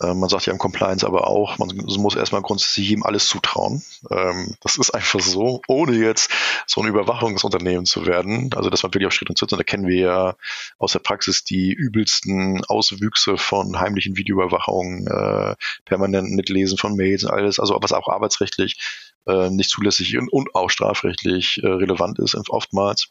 [0.00, 3.82] Ähm, man sagt ja im Compliance aber auch, man muss erstmal grundsätzlich jedem alles zutrauen.
[4.10, 6.30] Ähm, das ist einfach so, ohne jetzt
[6.66, 8.50] so ein Überwachungsunternehmen zu werden.
[8.54, 10.36] Also dass man wirklich auf Schritt und Schritt, und da kennen wir ja
[10.78, 17.30] aus der Praxis die übelsten Auswüchse von heimlichen Videoüberwachungen, äh, permanenten Mitlesen von Mails und
[17.32, 18.78] alles, also was auch arbeitsrechtlich
[19.26, 23.08] äh, nicht zulässig und, und auch strafrechtlich äh, relevant ist oftmals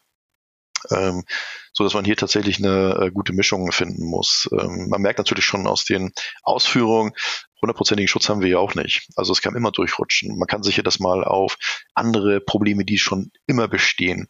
[0.90, 1.24] ähm,
[1.72, 4.48] so dass man hier tatsächlich eine äh, gute Mischung finden muss.
[4.52, 6.12] Ähm, man merkt natürlich schon aus den
[6.42, 7.12] Ausführungen,
[7.60, 9.08] hundertprozentigen Schutz haben wir ja auch nicht.
[9.16, 10.38] Also es kann immer durchrutschen.
[10.38, 11.56] Man kann sicher das mal auf
[11.94, 14.26] andere Probleme, die schon immer bestehen.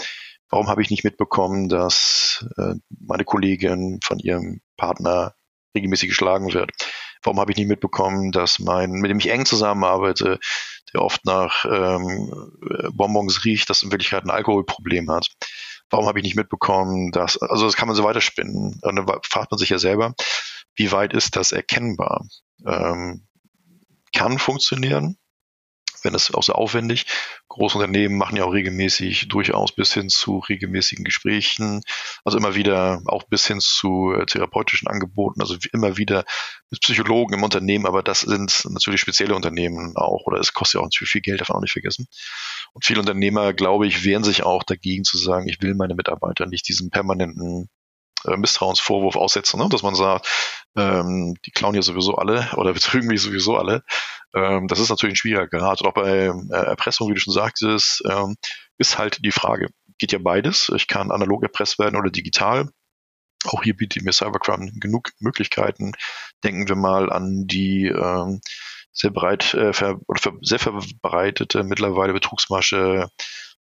[0.50, 5.34] Warum habe ich nicht mitbekommen, dass äh, meine Kollegin von ihrem Partner
[5.74, 6.70] regelmäßig geschlagen wird?
[7.22, 10.38] Warum habe ich nicht mitbekommen, dass mein, mit dem ich eng zusammenarbeite,
[10.94, 12.32] der oft nach ähm,
[12.92, 15.28] Bonbons riecht, dass in Wirklichkeit ein Alkoholproblem hat?
[15.90, 18.78] Warum habe ich nicht mitbekommen, dass, also das kann man so weiterspinnen.
[18.82, 20.14] Und dann fragt man sich ja selber,
[20.74, 22.26] wie weit ist das erkennbar?
[22.66, 23.26] Ähm,
[24.14, 25.16] kann funktionieren,
[26.02, 27.06] wenn es auch so aufwendig.
[27.48, 31.82] Große Unternehmen machen ja auch regelmäßig durchaus bis hin zu regelmäßigen Gesprächen,
[32.24, 36.24] also immer wieder auch bis hin zu äh, therapeutischen Angeboten, also immer wieder
[36.70, 40.80] mit Psychologen im Unternehmen, aber das sind natürlich spezielle Unternehmen auch oder es kostet ja
[40.80, 42.06] auch natürlich viel Geld, darf man auch nicht vergessen.
[42.72, 46.46] Und viele Unternehmer, glaube ich, wehren sich auch dagegen zu sagen, ich will meine Mitarbeiter
[46.46, 47.68] nicht diesen permanenten
[48.24, 49.68] äh, Misstrauensvorwurf aussetzen, ne?
[49.68, 50.26] dass man sagt,
[50.76, 53.82] ähm, die klauen ja sowieso alle oder betrügen mich sowieso alle.
[54.34, 55.80] Ähm, das ist natürlich ein schwieriger Grad.
[55.80, 58.36] Und auch bei äh, Erpressung, wie du schon sagtest, ähm,
[58.78, 60.70] ist halt die Frage, geht ja beides.
[60.74, 62.68] Ich kann analog erpresst werden oder digital.
[63.44, 65.92] Auch hier bietet mir Cybercrime genug Möglichkeiten.
[66.42, 68.40] Denken wir mal an die ähm,
[68.92, 73.08] sehr breit äh, ver oder sehr verbreitete mittlerweile Betrugsmasche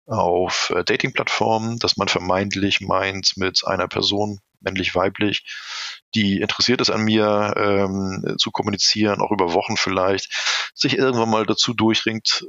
[0.08, 5.46] auf äh, Dating-Plattformen, dass man vermeintlich meint, mit einer Person, männlich, weiblich,
[6.16, 11.46] die interessiert ist an mir, ähm, zu kommunizieren, auch über Wochen vielleicht, sich irgendwann mal
[11.46, 12.46] dazu durchringt,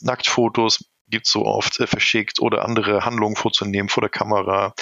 [0.00, 4.74] Nacktfotos gibt so oft äh, verschickt oder andere Handlungen vorzunehmen vor der Kamera,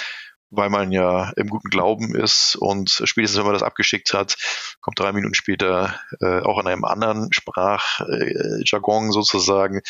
[0.51, 4.35] weil man ja im guten Glauben ist und spätestens wenn man das abgeschickt hat,
[4.81, 9.81] kommt drei Minuten später äh, auch in einem anderen Sprachjargon äh, sozusagen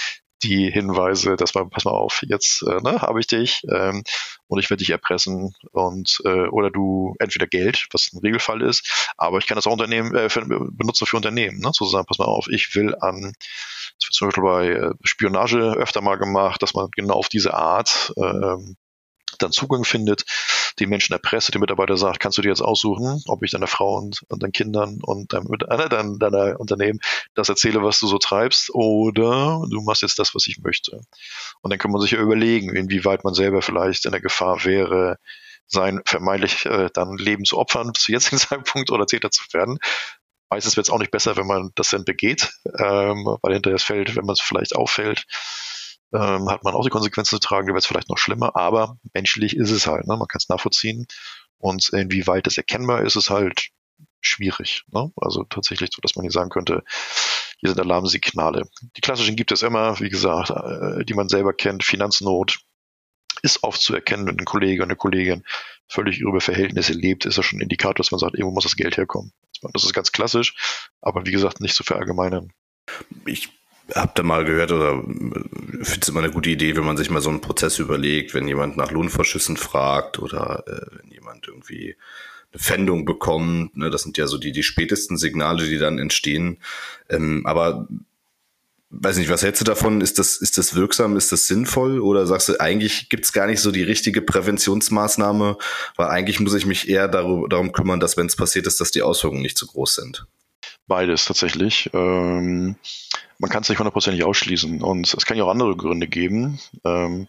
[0.43, 4.03] die Hinweise, dass man, pass mal auf, jetzt äh, ne, habe ich dich ähm,
[4.47, 9.13] und ich werde dich erpressen und äh, oder du entweder Geld, was ein Regelfall ist,
[9.17, 12.19] aber ich kann das auch Unternehmen äh, für, benutzen für Unternehmen, ne, zu sagen, pass
[12.19, 13.33] mal auf, ich will an
[13.99, 17.53] das wird zum Beispiel bei äh, Spionage öfter mal gemacht, dass man genau auf diese
[17.53, 18.55] Art äh,
[19.37, 20.25] dann Zugang findet,
[20.77, 23.97] die Menschen erpresst, die Mitarbeiter sagt, kannst du dir jetzt aussuchen, ob ich deiner Frau
[23.97, 26.99] und, und deinen Kindern und deinem, äh, dein, deiner Unternehmen
[27.33, 31.01] das erzähle, was du so treibst, oder du machst jetzt das, was ich möchte.
[31.61, 35.17] Und dann kann man sich ja überlegen, inwieweit man selber vielleicht in der Gefahr wäre,
[35.67, 39.79] sein vermeintlich äh, dann Leben zu opfern bis zu jetzigen Zeitpunkt oder Täter zu werden.
[40.49, 43.83] Meistens wird es auch nicht besser, wenn man das dann begeht, ähm, weil hinterher es
[43.83, 45.25] fällt, wenn man es vielleicht auffällt,
[46.13, 48.97] ähm, hat man auch die Konsequenzen zu tragen, dann wird es vielleicht noch schlimmer, aber
[49.13, 50.17] menschlich ist es halt, ne?
[50.17, 51.05] man kann es nachvollziehen
[51.57, 53.69] und inwieweit es erkennbar ist, ist halt
[54.21, 54.83] schwierig.
[54.91, 55.11] Ne?
[55.17, 56.83] Also tatsächlich so, dass man hier sagen könnte,
[57.59, 58.69] hier sind Alarmsignale.
[58.97, 62.59] Die klassischen gibt es immer, wie gesagt, äh, die man selber kennt, Finanznot,
[63.41, 65.43] ist oft zu erkennen, wenn ein Kollege oder eine Kollegin
[65.87, 68.75] völlig über Verhältnisse lebt, ist das schon ein Indikator, dass man sagt, irgendwo muss das
[68.75, 69.31] Geld herkommen.
[69.73, 72.51] Das ist ganz klassisch, aber wie gesagt, nicht zu verallgemeinern.
[73.25, 73.49] Ich
[73.95, 77.21] habe da mal gehört oder finde es immer eine gute Idee, wenn man sich mal
[77.21, 81.95] so einen Prozess überlegt, wenn jemand nach Lohnverschüssen fragt oder äh, wenn jemand irgendwie
[82.51, 83.77] eine Fendung bekommt.
[83.77, 86.57] Ne, das sind ja so die, die spätesten Signale, die dann entstehen.
[87.09, 87.87] Ähm, aber
[88.91, 90.01] weiß nicht, was hältst du davon?
[90.01, 91.15] Ist das, ist das wirksam?
[91.15, 91.99] Ist das sinnvoll?
[91.99, 95.57] Oder sagst du, eigentlich gibt es gar nicht so die richtige Präventionsmaßnahme,
[95.95, 98.91] weil eigentlich muss ich mich eher darüber, darum kümmern, dass wenn es passiert ist, dass
[98.91, 100.25] die Auswirkungen nicht zu groß sind?
[100.87, 101.89] Beides tatsächlich.
[101.93, 102.75] Ähm,
[103.39, 106.59] man kann es nicht hundertprozentig ausschließen und es kann ja auch andere Gründe geben.
[106.83, 107.27] Ähm,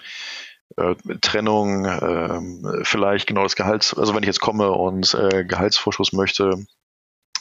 [0.77, 6.13] äh, Trennung, äh, vielleicht genau das Gehalts, also wenn ich jetzt komme und äh, Gehaltsvorschuss
[6.13, 6.67] möchte,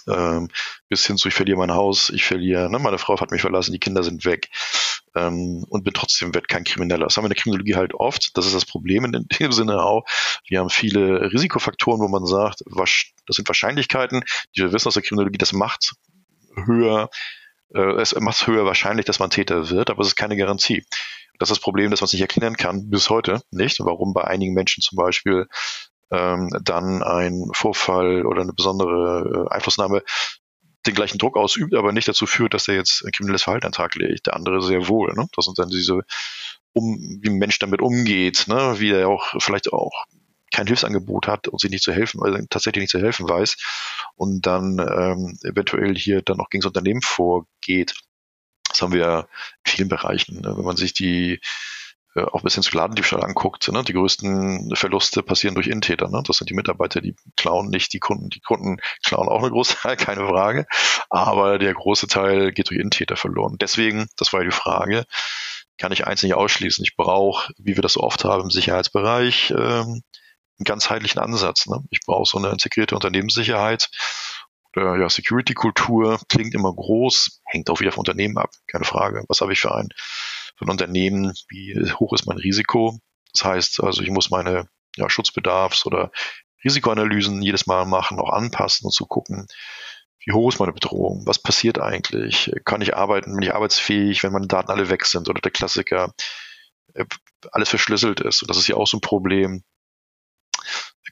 [0.07, 0.49] ähm,
[0.87, 3.73] bis hin zu ich verliere mein Haus, ich verliere, ne, meine Frau hat mich verlassen,
[3.73, 4.49] die Kinder sind weg
[5.15, 7.05] ähm, und bin trotzdem wird kein Krimineller.
[7.05, 8.35] Das haben wir in der Kriminologie halt oft.
[8.37, 10.05] Das ist das Problem in dem Sinne auch.
[10.47, 14.23] Wir haben viele Risikofaktoren, wo man sagt, was, das sind Wahrscheinlichkeiten,
[14.55, 15.93] die wir wissen aus der Kriminologie, das macht
[16.55, 17.09] höher,
[17.71, 20.83] es macht höher wahrscheinlich, dass man Täter wird, aber es ist keine Garantie.
[21.37, 24.53] Das ist das Problem, dass man sich erklären kann, bis heute nicht, warum bei einigen
[24.53, 25.47] Menschen zum Beispiel
[26.11, 30.03] ähm, dann ein Vorfall oder eine besondere äh, Einflussnahme
[30.85, 33.71] den gleichen Druck ausübt, aber nicht dazu führt, dass er jetzt ein kriminelles Verhalten an
[33.71, 34.27] den Tag legt.
[34.27, 35.13] Der andere sehr wohl.
[35.13, 35.27] Ne?
[35.35, 36.01] Das sind dann diese,
[36.73, 38.75] um, wie ein Mensch damit umgeht, ne?
[38.79, 40.05] wie er auch vielleicht auch
[40.51, 43.57] kein Hilfsangebot hat und sich nicht zu helfen, also tatsächlich nicht zu helfen weiß
[44.15, 47.93] und dann ähm, eventuell hier dann auch gegen das Unternehmen vorgeht.
[48.69, 49.27] Das haben wir
[49.65, 50.41] in vielen Bereichen.
[50.41, 50.55] Ne?
[50.55, 51.39] Wenn man sich die
[52.15, 53.83] äh, auch bis hin zu Ladendiebstahl anguckt, ne?
[53.83, 56.09] die größten Verluste passieren durch Intäter.
[56.09, 56.23] Ne?
[56.25, 58.29] Das sind die Mitarbeiter, die klauen nicht die Kunden.
[58.29, 60.65] Die Kunden klauen auch eine große Teil, keine Frage.
[61.09, 63.57] Aber der große Teil geht durch Intäter verloren.
[63.59, 65.05] Deswegen, das war ja die Frage,
[65.77, 66.83] kann ich eins nicht ausschließen.
[66.83, 70.03] Ich brauche, wie wir das so oft haben im Sicherheitsbereich, ähm,
[70.59, 71.67] einen ganzheitlichen Ansatz.
[71.67, 71.83] Ne?
[71.89, 73.89] Ich brauche so eine integrierte Unternehmenssicherheit
[74.75, 79.23] ja, Security-Kultur klingt immer groß, hängt auch wieder vom Unternehmen ab, keine Frage.
[79.27, 79.89] Was habe ich für ein,
[80.55, 81.33] für ein Unternehmen?
[81.49, 82.99] Wie hoch ist mein Risiko?
[83.33, 86.11] Das heißt, also ich muss meine ja, Schutzbedarfs- oder
[86.63, 89.47] Risikoanalysen jedes Mal machen, auch anpassen und zu gucken,
[90.25, 91.23] wie hoch ist meine Bedrohung?
[91.25, 92.51] Was passiert eigentlich?
[92.65, 93.33] Kann ich arbeiten?
[93.33, 95.29] Bin ich arbeitsfähig, wenn meine Daten alle weg sind?
[95.29, 96.13] Oder der Klassiker,
[96.93, 97.05] äh,
[97.51, 98.41] alles verschlüsselt ist.
[98.41, 99.63] Und das ist ja auch so ein Problem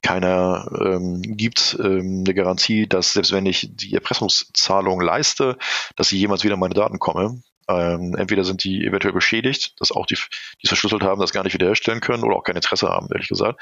[0.02, 5.58] keiner ähm, gibt ähm, eine Garantie, dass selbst wenn ich die Erpressungszahlung leiste,
[5.96, 7.42] dass sie jemals wieder meine Daten komme.
[7.70, 11.44] Ähm, entweder sind die eventuell beschädigt, dass auch die, die es verschlüsselt haben, das gar
[11.44, 13.62] nicht wiederherstellen können oder auch kein Interesse haben, ehrlich gesagt,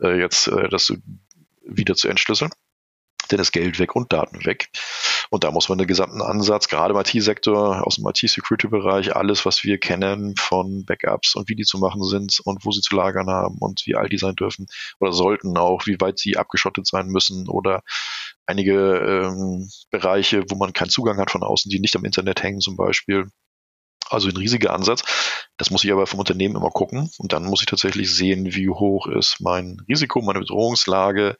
[0.00, 0.92] äh, jetzt äh, das
[1.64, 2.52] wieder zu entschlüsseln
[3.30, 4.68] denn ist Geld weg und Daten weg.
[5.30, 9.62] Und da muss man den gesamten Ansatz, gerade im IT-Sektor, aus dem IT-Security-Bereich, alles, was
[9.62, 13.28] wir kennen von Backups und wie die zu machen sind und wo sie zu lagern
[13.28, 14.66] haben und wie alt die sein dürfen
[14.98, 17.82] oder sollten auch, wie weit sie abgeschottet sein müssen oder
[18.46, 22.60] einige ähm, Bereiche, wo man keinen Zugang hat von außen, die nicht am Internet hängen
[22.60, 23.26] zum Beispiel.
[24.08, 25.02] Also ein riesiger Ansatz.
[25.56, 27.10] Das muss ich aber vom Unternehmen immer gucken.
[27.18, 31.36] Und dann muss ich tatsächlich sehen, wie hoch ist mein Risiko, meine Bedrohungslage,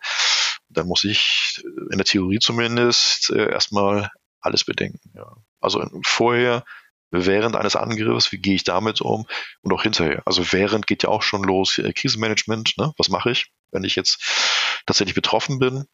[0.71, 5.13] dann muss ich in der Theorie zumindest äh, erstmal alles bedenken.
[5.15, 5.37] Ja.
[5.61, 6.65] Also vorher,
[7.11, 9.27] während eines Angriffs, wie gehe ich damit um
[9.63, 10.23] und auch hinterher.
[10.27, 12.77] Also während geht ja auch schon los äh, Krisenmanagement.
[12.79, 12.93] Ne?
[12.97, 15.85] Was mache ich, wenn ich jetzt tatsächlich betroffen bin?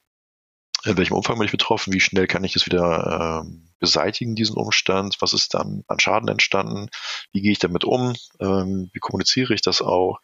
[0.85, 1.93] In welchem Umfang bin ich betroffen?
[1.93, 5.17] Wie schnell kann ich das wieder ähm, beseitigen, diesen Umstand?
[5.21, 6.91] Was ist dann an Schaden entstanden?
[7.33, 8.15] Wie gehe ich damit um?
[8.41, 10.21] Ähm, wie kommuniziere ich das auch?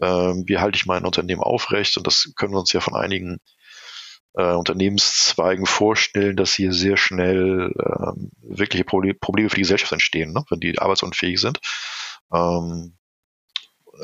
[0.00, 1.96] Ähm, wie halte ich mein Unternehmen aufrecht?
[1.98, 3.40] Und das können wir uns ja von einigen
[4.34, 10.32] äh, Unternehmenszweigen vorstellen, dass hier sehr schnell ähm, wirkliche Proble Probleme für die Gesellschaft entstehen,
[10.32, 10.44] ne?
[10.50, 11.60] wenn die arbeitsunfähig sind.
[12.32, 12.96] Ähm,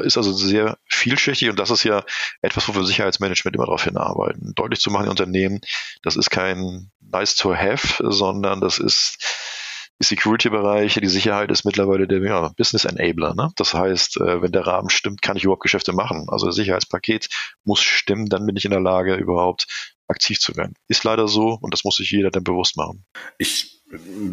[0.01, 2.05] ist also sehr vielschichtig und das ist ja
[2.43, 4.53] etwas, wo wir Sicherheitsmanagement immer darauf hinarbeiten.
[4.55, 5.61] Deutlich zu machen, in Unternehmen,
[6.03, 9.17] das ist kein nice to have, sondern das ist
[9.99, 13.35] die Security-Bereich, die Sicherheit ist mittlerweile der ja, Business Enabler.
[13.35, 13.51] Ne?
[13.57, 16.27] Das heißt, äh, wenn der Rahmen stimmt, kann ich überhaupt Geschäfte machen.
[16.29, 17.29] Also das Sicherheitspaket
[17.65, 20.75] muss stimmen, dann bin ich in der Lage, überhaupt aktiv zu werden.
[20.89, 23.05] Ist leider so und das muss sich jeder dann bewusst machen.
[23.39, 23.83] Ich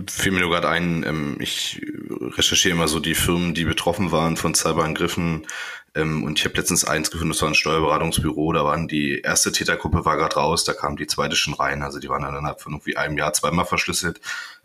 [0.07, 4.37] fiel mir nur gerade ein, ähm, ich recherchiere immer so die Firmen, die betroffen waren
[4.37, 5.45] von Cyberangriffen.
[5.95, 9.51] Ähm, und ich habe letztens eins gefunden, das war ein Steuerberatungsbüro, da waren die erste
[9.51, 12.61] Tätergruppe war gerade raus, da kam die zweite schon rein, also die waren dann innerhalb
[12.61, 14.19] von irgendwie einem Jahr zweimal verschlüsselt.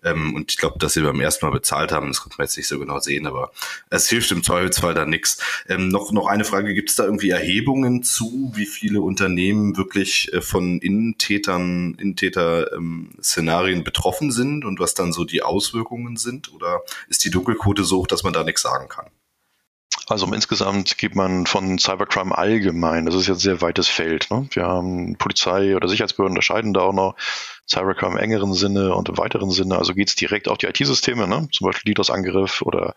[0.04, 2.56] Ähm, und ich glaube, dass sie beim ersten Mal bezahlt haben, das konnte man jetzt
[2.56, 3.50] nicht so genau sehen, aber
[3.90, 5.42] es hilft im Zweifelsfall da nichts.
[5.68, 10.32] Ähm, noch, noch eine Frage, gibt es da irgendwie Erhebungen zu, wie viele Unternehmen wirklich
[10.32, 14.64] äh, von Innentätern, Innentäter-Szenarien ähm, betroffen sind?
[14.64, 16.52] Und was dann so die Auswirkungen sind?
[16.52, 19.06] Oder ist die Dunkelquote so hoch, dass man da nichts sagen kann?
[20.06, 24.30] Also insgesamt geht man von Cybercrime allgemein, das ist jetzt ein sehr weites Feld.
[24.30, 24.48] Ne?
[24.52, 27.14] Wir haben Polizei oder Sicherheitsbehörden unterscheiden da auch noch
[27.70, 29.78] Cybercrime im engeren Sinne und im weiteren Sinne.
[29.78, 31.48] Also geht es direkt auf die IT-Systeme, ne?
[31.52, 32.94] zum Beispiel DDoS-Angriff oder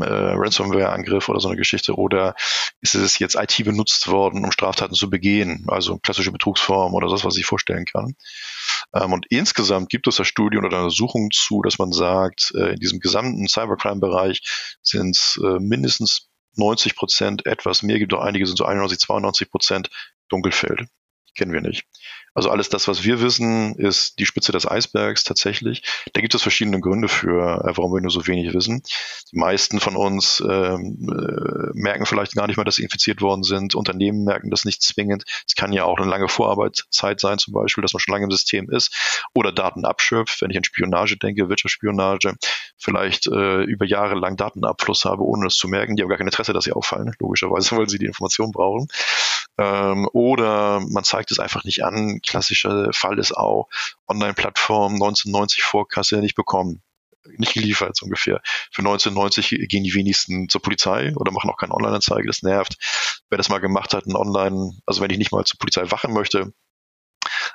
[0.00, 1.94] äh, Ransomware-Angriff oder so eine Geschichte.
[1.94, 2.34] Oder
[2.80, 7.24] ist es jetzt IT benutzt worden, um Straftaten zu begehen, also klassische Betrugsform oder das,
[7.24, 8.16] was ich vorstellen kann.
[8.94, 12.80] Ähm, und insgesamt gibt es da Studien oder Untersuchungen zu, dass man sagt, äh, in
[12.80, 14.42] diesem gesamten Cybercrime-Bereich
[14.82, 19.50] sind es äh, mindestens 90 Prozent, etwas mehr, gibt auch einige, sind so 91, 92
[19.50, 19.90] Prozent
[20.28, 20.86] Dunkelfeld.
[21.36, 21.84] Kennen wir nicht.
[22.34, 25.82] Also alles das, was wir wissen, ist die Spitze des Eisbergs tatsächlich.
[26.12, 28.82] Da gibt es verschiedene Gründe für, äh, warum wir nur so wenig wissen.
[29.32, 33.44] Die meisten von uns ähm, äh, merken vielleicht gar nicht mal, dass sie infiziert worden
[33.44, 33.76] sind.
[33.76, 35.22] Unternehmen merken das nicht zwingend.
[35.46, 38.32] Es kann ja auch eine lange Vorarbeitszeit sein, zum Beispiel, dass man schon lange im
[38.32, 40.42] System ist oder Daten abschöpft.
[40.42, 42.34] Wenn ich an Spionage denke, Wirtschaftsspionage,
[42.76, 45.94] vielleicht äh, über Jahre lang Datenabfluss habe, ohne es zu merken.
[45.94, 48.88] Die haben gar kein Interesse, dass sie auffallen, logischerweise, weil sie die Information brauchen.
[49.58, 52.20] Ähm, oder man zeigt es einfach nicht an.
[52.26, 53.68] Klassischer Fall ist auch
[54.08, 56.82] Online-Plattform 1990 Vorkasse nicht bekommen
[57.38, 58.40] nicht geliefert, so ungefähr.
[58.70, 62.76] Für 1990 gehen die wenigsten zur Polizei oder machen auch keine Online-Anzeige, das nervt.
[63.30, 66.12] Wer das mal gemacht hat, ein Online, also wenn ich nicht mal zur Polizei wachen
[66.12, 66.52] möchte,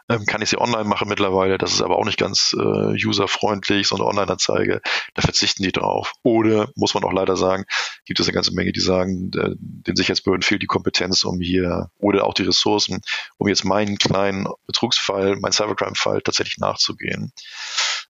[0.10, 1.58] ähm, kann ich sie online machen mittlerweile.
[1.58, 4.82] Das ist aber auch nicht ganz äh, userfreundlich, so eine Online-Anzeige.
[5.14, 6.14] Da verzichten die drauf.
[6.24, 7.66] Oder, muss man auch leider sagen,
[8.06, 11.90] gibt es eine ganze Menge, die sagen, äh, den Sicherheitsbehörden fehlt die Kompetenz, um hier,
[11.98, 13.02] oder auch die Ressourcen,
[13.38, 17.34] um jetzt meinen kleinen Betrugsfall, meinen Cybercrime-Fall tatsächlich nachzugehen.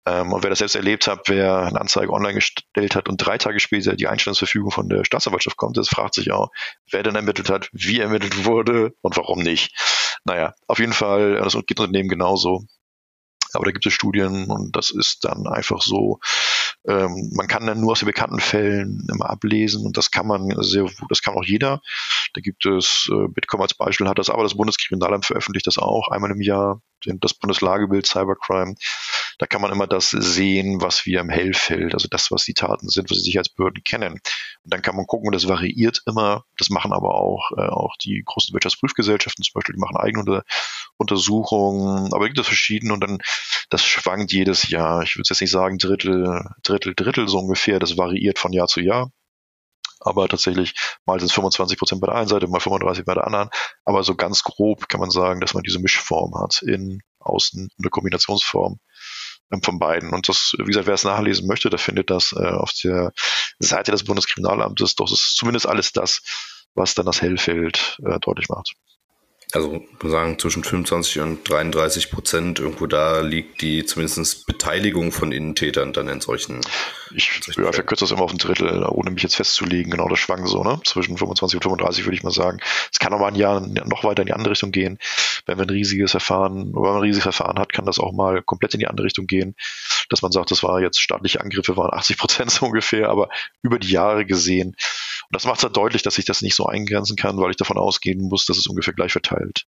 [0.04, 3.38] Ähm, und wer das selbst erlebt hat, wer eine Anzeige online gestellt hat und drei
[3.38, 6.50] Tage später die Einstellungsverfügung von der Staatsanwaltschaft kommt, das fragt sich auch,
[6.90, 9.72] wer denn ermittelt hat, wie ermittelt wurde und warum nicht.
[10.24, 12.64] Naja, auf jeden Fall, das geht Unternehmen genauso.
[13.54, 16.20] Aber da gibt es Studien und das ist dann einfach so,
[16.86, 20.50] ähm, man kann dann nur aus den bekannten Fällen immer ablesen und das kann man
[20.62, 21.80] sehr, das kann auch jeder.
[22.34, 26.08] Da gibt es, äh, Bitkom als Beispiel hat das, aber das Bundeskriminalamt veröffentlicht das auch
[26.08, 28.74] einmal im Jahr, das Bundeslagebild Cybercrime.
[29.42, 32.88] Da kann man immer das sehen, was wir im Hellfeld, also das, was die Taten
[32.88, 34.12] sind, was die Sicherheitsbehörden kennen.
[34.12, 36.44] Und dann kann man gucken, das variiert immer.
[36.58, 40.44] Das machen aber auch, äh, auch die großen Wirtschaftsprüfgesellschaften zum Beispiel, die machen eigene
[40.96, 43.18] Untersuchungen, aber gibt es verschiedene und dann,
[43.68, 45.02] das schwankt jedes Jahr.
[45.02, 47.80] Ich würde jetzt nicht sagen Drittel, Drittel, Drittel so ungefähr.
[47.80, 49.10] Das variiert von Jahr zu Jahr
[50.04, 50.74] aber tatsächlich
[51.06, 53.50] mal sind es 25 Prozent bei der einen Seite, mal 35 bei der anderen.
[53.84, 57.88] Aber so ganz grob kann man sagen, dass man diese Mischform hat in Außen eine
[57.88, 58.80] Kombinationsform
[59.60, 60.10] von beiden.
[60.14, 63.12] Und das, wie gesagt, wer es nachlesen möchte, der findet das äh, auf der
[63.58, 64.94] Seite des Bundeskriminalamtes.
[64.94, 66.22] Doch es ist zumindest alles das,
[66.74, 68.74] was dann das Hellfeld äh, deutlich macht
[69.52, 75.92] also sagen zwischen 25 und 33 Prozent, irgendwo da liegt die zumindest Beteiligung von Innentätern
[75.92, 76.60] dann in solchen.
[77.14, 79.90] Ich solchen ja, verkürze das immer auf ein Drittel, ohne mich jetzt festzulegen.
[79.90, 80.80] Genau, das schwankt so, ne?
[80.84, 82.60] Zwischen 25 und 35 würde ich mal sagen.
[82.90, 84.98] Es kann auch mal ein Jahr noch weiter in die andere Richtung gehen.
[85.44, 88.74] Wenn man ein riesiges Verfahren, oder ein riesiges Verfahren hat, kann das auch mal komplett
[88.74, 89.54] in die andere Richtung gehen.
[90.08, 93.28] Dass man sagt, das war jetzt staatliche Angriffe waren 80 Prozent so ungefähr, aber
[93.62, 94.76] über die Jahre gesehen.
[95.32, 97.78] Das macht es halt deutlich, dass ich das nicht so eingrenzen kann, weil ich davon
[97.78, 99.64] ausgehen muss, dass es ungefähr gleich verteilt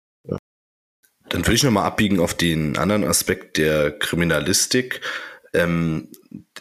[1.28, 5.00] Dann würde ich nochmal abbiegen auf den anderen Aspekt der Kriminalistik.
[5.54, 6.08] Ähm,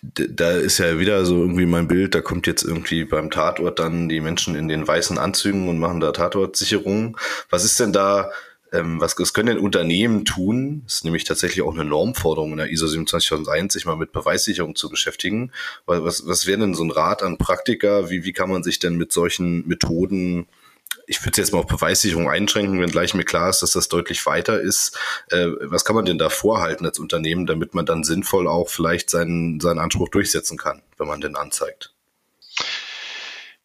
[0.01, 4.07] da ist ja wieder so irgendwie mein Bild, da kommt jetzt irgendwie beim Tatort dann
[4.07, 7.17] die Menschen in den weißen Anzügen und machen da Tatortsicherungen.
[7.49, 8.31] Was ist denn da,
[8.73, 10.81] ähm, was, was können denn Unternehmen tun?
[10.85, 14.75] Das ist nämlich tatsächlich auch eine Normforderung in der ISO 27001, sich mal mit Beweissicherung
[14.75, 15.51] zu beschäftigen.
[15.85, 18.09] Was, was wäre denn so ein Rat an Praktiker?
[18.09, 20.47] Wie, wie kann man sich denn mit solchen Methoden
[21.05, 23.89] ich würde es jetzt mal auf Beweissicherung einschränken, wenn gleich mir klar ist, dass das
[23.89, 24.97] deutlich weiter ist.
[25.29, 29.09] Äh, was kann man denn da vorhalten als Unternehmen, damit man dann sinnvoll auch vielleicht
[29.09, 31.92] seinen, seinen Anspruch durchsetzen kann, wenn man den anzeigt?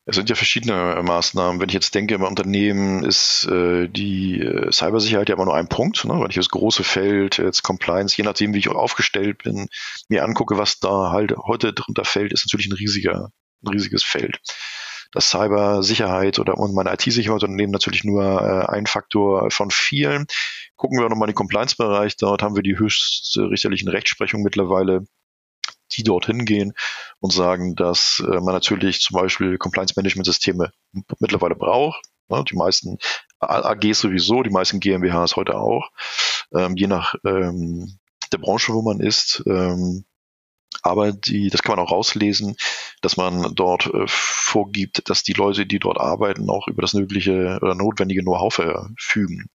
[0.09, 1.61] Es sind ja verschiedene Maßnahmen.
[1.61, 5.69] Wenn ich jetzt denke, im Unternehmen ist äh, die äh, Cybersicherheit ja immer nur ein
[5.69, 6.03] Punkt.
[6.07, 6.15] Ne?
[6.15, 9.69] Wenn ich das große Feld, jetzt Compliance, je nachdem, wie ich aufgestellt bin,
[10.09, 13.29] mir angucke, was da halt heute drunter fällt, ist natürlich ein riesiger,
[13.63, 14.41] ein riesiges Feld
[15.13, 20.27] dass Cybersicherheit oder und meine IT-Sicherheitsunternehmen natürlich nur äh, ein Faktor von vielen.
[20.77, 22.19] Gucken wir nochmal in den Compliance-Bereich.
[22.19, 25.07] Dort haben wir die höchstrichterlichen Rechtsprechung mittlerweile
[25.99, 26.73] die dorthin gehen
[27.21, 30.73] und sagen, dass äh, man natürlich zum Beispiel Compliance-Management-Systeme
[31.19, 32.01] mittlerweile braucht.
[32.29, 32.45] Ne?
[32.51, 32.99] Die meisten
[33.41, 35.91] AGs sowieso, die meisten GmbHs heute auch.
[36.55, 37.99] Ähm, je nach ähm,
[38.33, 40.05] der Branche, wo man ist, ähm,
[40.83, 42.57] aber die, das kann man auch rauslesen,
[43.01, 47.59] dass man dort äh, vorgibt, dass die Leute, die dort arbeiten, auch über das nötige
[47.61, 49.51] oder notwendige Know-how verfügen.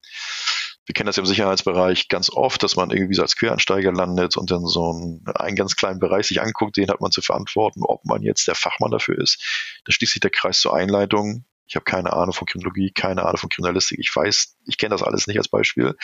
[0.85, 4.51] Wir kennen das im Sicherheitsbereich ganz oft, dass man irgendwie so als Quereinsteiger landet und
[4.51, 8.05] dann so einen, einen ganz kleinen Bereich sich anguckt, den hat man zu verantworten, ob
[8.05, 9.81] man jetzt der Fachmann dafür ist.
[9.85, 11.45] Da schließt sich der Kreis zur Einleitung.
[11.67, 14.01] Ich habe keine Ahnung von Kriminologie, keine Ahnung von Kriminalistik.
[14.01, 15.97] Ich weiß, ich kenne das alles nicht als Beispiel.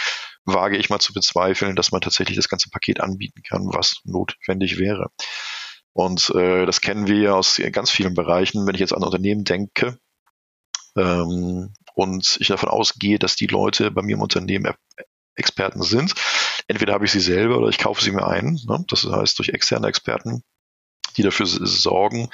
[0.44, 4.78] Wage ich mal zu bezweifeln, dass man tatsächlich das ganze Paket anbieten kann, was notwendig
[4.78, 5.10] wäre.
[5.92, 8.66] Und äh, das kennen wir aus ganz vielen Bereichen.
[8.66, 9.98] Wenn ich jetzt an Unternehmen denke
[10.98, 14.72] ähm, und ich davon ausgehe, dass die Leute bei mir im Unternehmen
[15.34, 16.14] Experten sind,
[16.66, 18.58] entweder habe ich sie selber oder ich kaufe sie mir ein.
[18.66, 18.84] Ne?
[18.88, 20.42] Das heißt durch externe Experten
[21.18, 22.30] die dafür sorgen,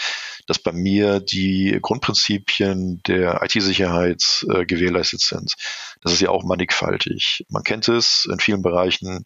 [0.47, 5.55] dass bei mir die Grundprinzipien der IT-Sicherheit äh, gewährleistet sind.
[6.03, 7.45] Das ist ja auch mannigfaltig.
[7.49, 9.25] Man kennt es in vielen Bereichen.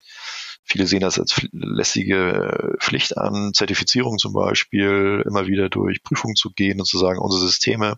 [0.63, 6.51] Viele sehen das als lässige Pflicht an, Zertifizierung zum Beispiel, immer wieder durch Prüfungen zu
[6.51, 7.97] gehen und zu sagen, unsere Systeme,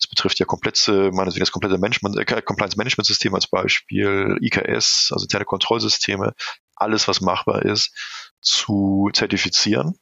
[0.00, 5.10] das betrifft ja komplette, meinetwegen das komplette Management, äh, Compliance Management System als Beispiel, IKS,
[5.12, 6.34] also interne Kontrollsysteme,
[6.74, 7.94] alles, was machbar ist,
[8.40, 9.98] zu zertifizieren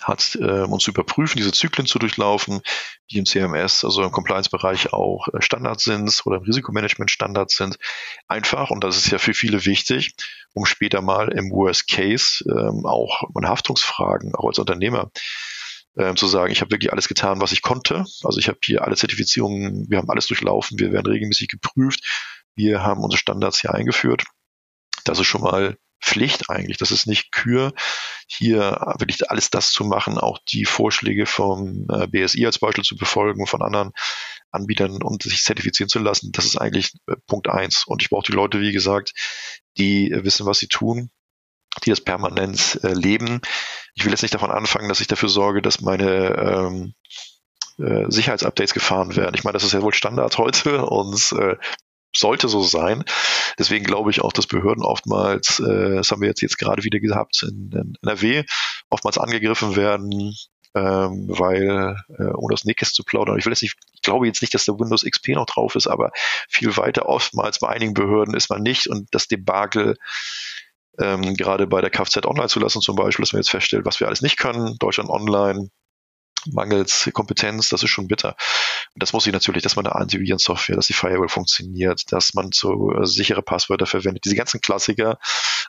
[0.00, 2.62] hat, äh, um zu überprüfen, diese Zyklen zu durchlaufen,
[3.10, 7.76] die im CMS, also im Compliance-Bereich auch äh, Standards sind oder im Risikomanagement Standards sind.
[8.26, 10.14] Einfach, und das ist ja für viele wichtig,
[10.54, 15.10] um später mal im Worst Case ähm, auch meine Haftungsfragen, auch als Unternehmer,
[15.96, 18.04] ähm, zu sagen, ich habe wirklich alles getan, was ich konnte.
[18.22, 22.00] Also ich habe hier alle Zertifizierungen, wir haben alles durchlaufen, wir werden regelmäßig geprüft,
[22.54, 24.24] wir haben unsere Standards hier eingeführt.
[25.04, 26.78] Das ist schon mal Pflicht eigentlich.
[26.78, 27.72] Das ist nicht Kür,
[28.26, 32.96] hier wirklich alles das zu machen, auch die Vorschläge vom äh, BSI als Beispiel zu
[32.96, 33.92] befolgen, von anderen
[34.50, 36.32] Anbietern und sich zertifizieren zu lassen.
[36.32, 37.84] Das ist eigentlich äh, Punkt eins.
[37.86, 39.12] Und ich brauche die Leute, wie gesagt,
[39.76, 41.10] die wissen, was sie tun,
[41.84, 43.40] die das permanent äh, leben.
[43.94, 46.94] Ich will jetzt nicht davon anfangen, dass ich dafür sorge, dass meine ähm,
[47.78, 49.34] äh, Sicherheitsupdates gefahren werden.
[49.34, 51.56] Ich meine, das ist ja wohl Standard heute und äh,
[52.14, 53.04] sollte so sein.
[53.58, 56.98] Deswegen glaube ich auch, dass Behörden oftmals, äh, das haben wir jetzt, jetzt gerade wieder
[56.98, 58.44] gehabt in, in NRW,
[58.88, 60.34] oftmals angegriffen werden,
[60.74, 64.40] ähm, weil, äh, ohne das Nähkäst zu plaudern, ich will jetzt nicht, ich glaube jetzt
[64.40, 66.10] nicht, dass der Windows XP noch drauf ist, aber
[66.48, 69.96] viel weiter oftmals bei einigen Behörden ist man nicht und das Debakel
[71.00, 74.06] ähm, gerade bei der Kfz Online zulassen zum Beispiel, dass man jetzt feststellt, was wir
[74.06, 75.68] alles nicht können, Deutschland Online,
[76.46, 78.36] mangels Kompetenz, das ist schon bitter.
[78.94, 82.92] Das muss ich natürlich, dass man eine Antivirensoftware, dass die Firewall funktioniert, dass man so
[82.92, 84.24] äh, sichere Passwörter verwendet.
[84.24, 85.18] Diese ganzen Klassiker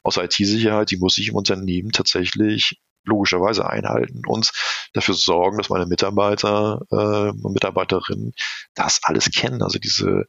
[0.04, 4.52] aus IT-Sicherheit, die muss ich im Unternehmen tatsächlich logischerweise einhalten und
[4.94, 8.34] dafür sorgen, dass meine Mitarbeiter äh, und Mitarbeiterinnen
[8.76, 9.62] das alles kennen.
[9.62, 10.26] Also diese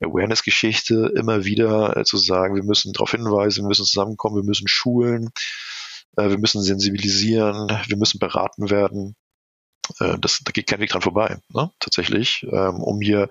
[0.00, 4.68] Awareness-Geschichte immer wieder äh, zu sagen, wir müssen darauf hinweisen, wir müssen zusammenkommen, wir müssen
[4.68, 5.30] schulen,
[6.16, 9.16] äh, wir müssen sensibilisieren, wir müssen beraten werden.
[10.00, 11.70] Äh, das, da geht kein Weg dran vorbei, ne?
[11.78, 13.28] tatsächlich, ähm, um hier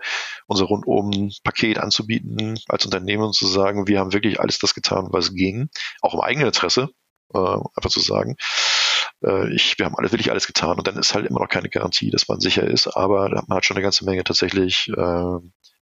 [0.48, 5.34] unser Rundum-Paket anzubieten als Unternehmen und zu sagen, wir haben wirklich alles das getan, was
[5.34, 5.70] ging,
[6.02, 6.90] auch im eigenen Interesse,
[7.34, 8.36] äh, einfach zu sagen,
[9.50, 12.12] ich, wir haben alles, wirklich alles getan und dann ist halt immer noch keine Garantie,
[12.12, 15.40] dass man sicher ist, aber man hat schon eine ganze Menge tatsächlich äh,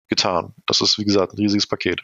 [0.07, 0.53] getan.
[0.65, 2.01] Das ist, wie gesagt, ein riesiges Paket.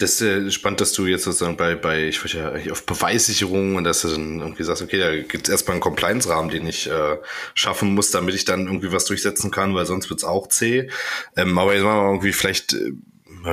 [0.00, 3.76] Das ist äh, spannend, dass du jetzt sozusagen bei, bei ich wollte ja auf Beweissicherung
[3.76, 6.88] und dass du dann irgendwie sagst, okay, da gibt es erstmal einen Compliance-Rahmen, den ich
[6.88, 7.18] äh,
[7.54, 10.88] schaffen muss, damit ich dann irgendwie was durchsetzen kann, weil sonst wird's auch zäh.
[11.36, 12.92] Ähm, aber jetzt machen wir irgendwie vielleicht, äh,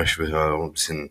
[0.02, 1.10] ich will ja ein bisschen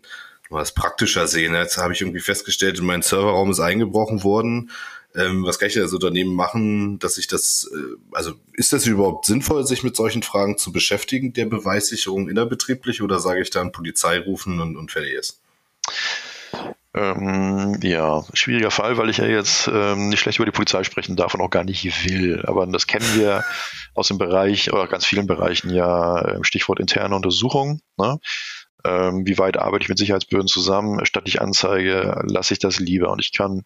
[0.50, 1.54] was praktischer sehen.
[1.54, 4.70] Jetzt habe ich irgendwie festgestellt, mein Serverraum ist eingebrochen worden.
[5.18, 8.86] Ähm, was kann ich denn als Unternehmen machen, dass ich das, äh, also ist das
[8.86, 13.72] überhaupt sinnvoll, sich mit solchen Fragen zu beschäftigen, der Beweissicherung innerbetrieblich, oder sage ich dann
[13.72, 15.40] Polizei rufen und, und fertig ist?
[16.94, 21.16] Ähm, ja, schwieriger Fall, weil ich ja jetzt ähm, nicht schlecht über die Polizei sprechen
[21.16, 22.42] darf und auch gar nicht will.
[22.46, 23.44] Aber das kennen wir
[23.94, 27.80] aus dem Bereich oder ganz vielen Bereichen ja, ähm, Stichwort interne Untersuchung.
[27.98, 28.20] Ne?
[28.84, 31.04] Ähm, wie weit arbeite ich mit Sicherheitsbehörden zusammen?
[31.04, 33.10] Statt ich Anzeige, lasse ich das lieber.
[33.10, 33.64] Und ich kann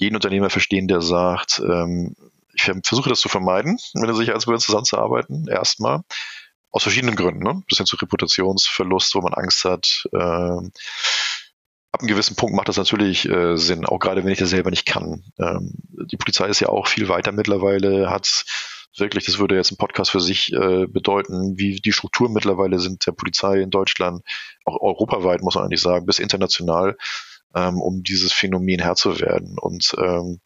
[0.00, 2.16] jeden Unternehmer verstehen, der sagt, ähm,
[2.54, 6.00] ich versuche das zu vermeiden, mit den Sicherheitsbehörden zusammenzuarbeiten, erstmal.
[6.72, 7.62] Aus verschiedenen Gründen, ne?
[7.68, 10.04] Bis hin zu Reputationsverlust, wo man Angst hat.
[10.14, 10.72] Ähm,
[11.92, 14.70] ab einem gewissen Punkt macht das natürlich äh, Sinn, auch gerade wenn ich das selber
[14.70, 15.24] nicht kann.
[15.38, 15.74] Ähm,
[16.06, 18.44] die Polizei ist ja auch viel weiter mittlerweile, hat
[18.96, 23.06] wirklich, das würde jetzt ein Podcast für sich äh, bedeuten, wie die Strukturen mittlerweile sind
[23.06, 24.22] der Polizei in Deutschland,
[24.64, 26.96] auch europaweit muss man eigentlich sagen, bis international,
[27.54, 29.58] ähm, um dieses Phänomen Herr zu werden.
[29.58, 30.40] Und ähm,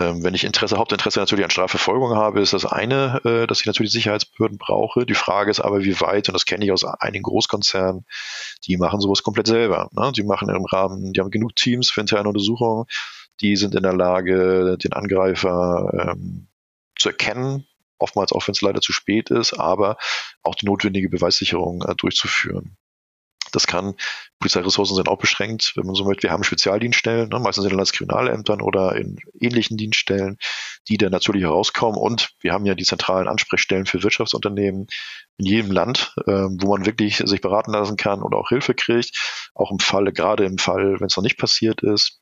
[0.00, 3.66] ähm, wenn ich Interesse, Hauptinteresse natürlich an Strafverfolgung habe, ist das eine, äh, dass ich
[3.66, 5.06] natürlich Sicherheitsbehörden brauche.
[5.06, 8.04] Die Frage ist aber, wie weit, und das kenne ich aus einigen Großkonzernen,
[8.66, 9.88] die machen sowas komplett selber.
[9.92, 10.10] Ne?
[10.12, 12.86] Die machen im Rahmen, die haben genug Teams für interne Untersuchungen,
[13.40, 16.48] die sind in der Lage, den Angreifer ähm,
[16.98, 17.66] zu erkennen,
[17.98, 19.96] oftmals auch wenn es leider zu spät ist, aber
[20.42, 22.76] auch die notwendige Beweissicherung äh, durchzuführen.
[23.54, 23.94] Das kann,
[24.40, 26.24] Polizeiressourcen sind auch beschränkt, wenn man so möchte.
[26.24, 30.38] Wir haben Spezialdienststellen, ne, meistens in den Landeskriminalämtern oder in ähnlichen Dienststellen,
[30.88, 31.98] die dann natürlich herauskommen.
[31.98, 34.86] Und wir haben ja die zentralen Ansprechstellen für Wirtschaftsunternehmen
[35.38, 39.50] in jedem Land, äh, wo man wirklich sich beraten lassen kann oder auch Hilfe kriegt.
[39.54, 42.20] Auch im Falle, gerade im Fall, wenn es noch nicht passiert ist,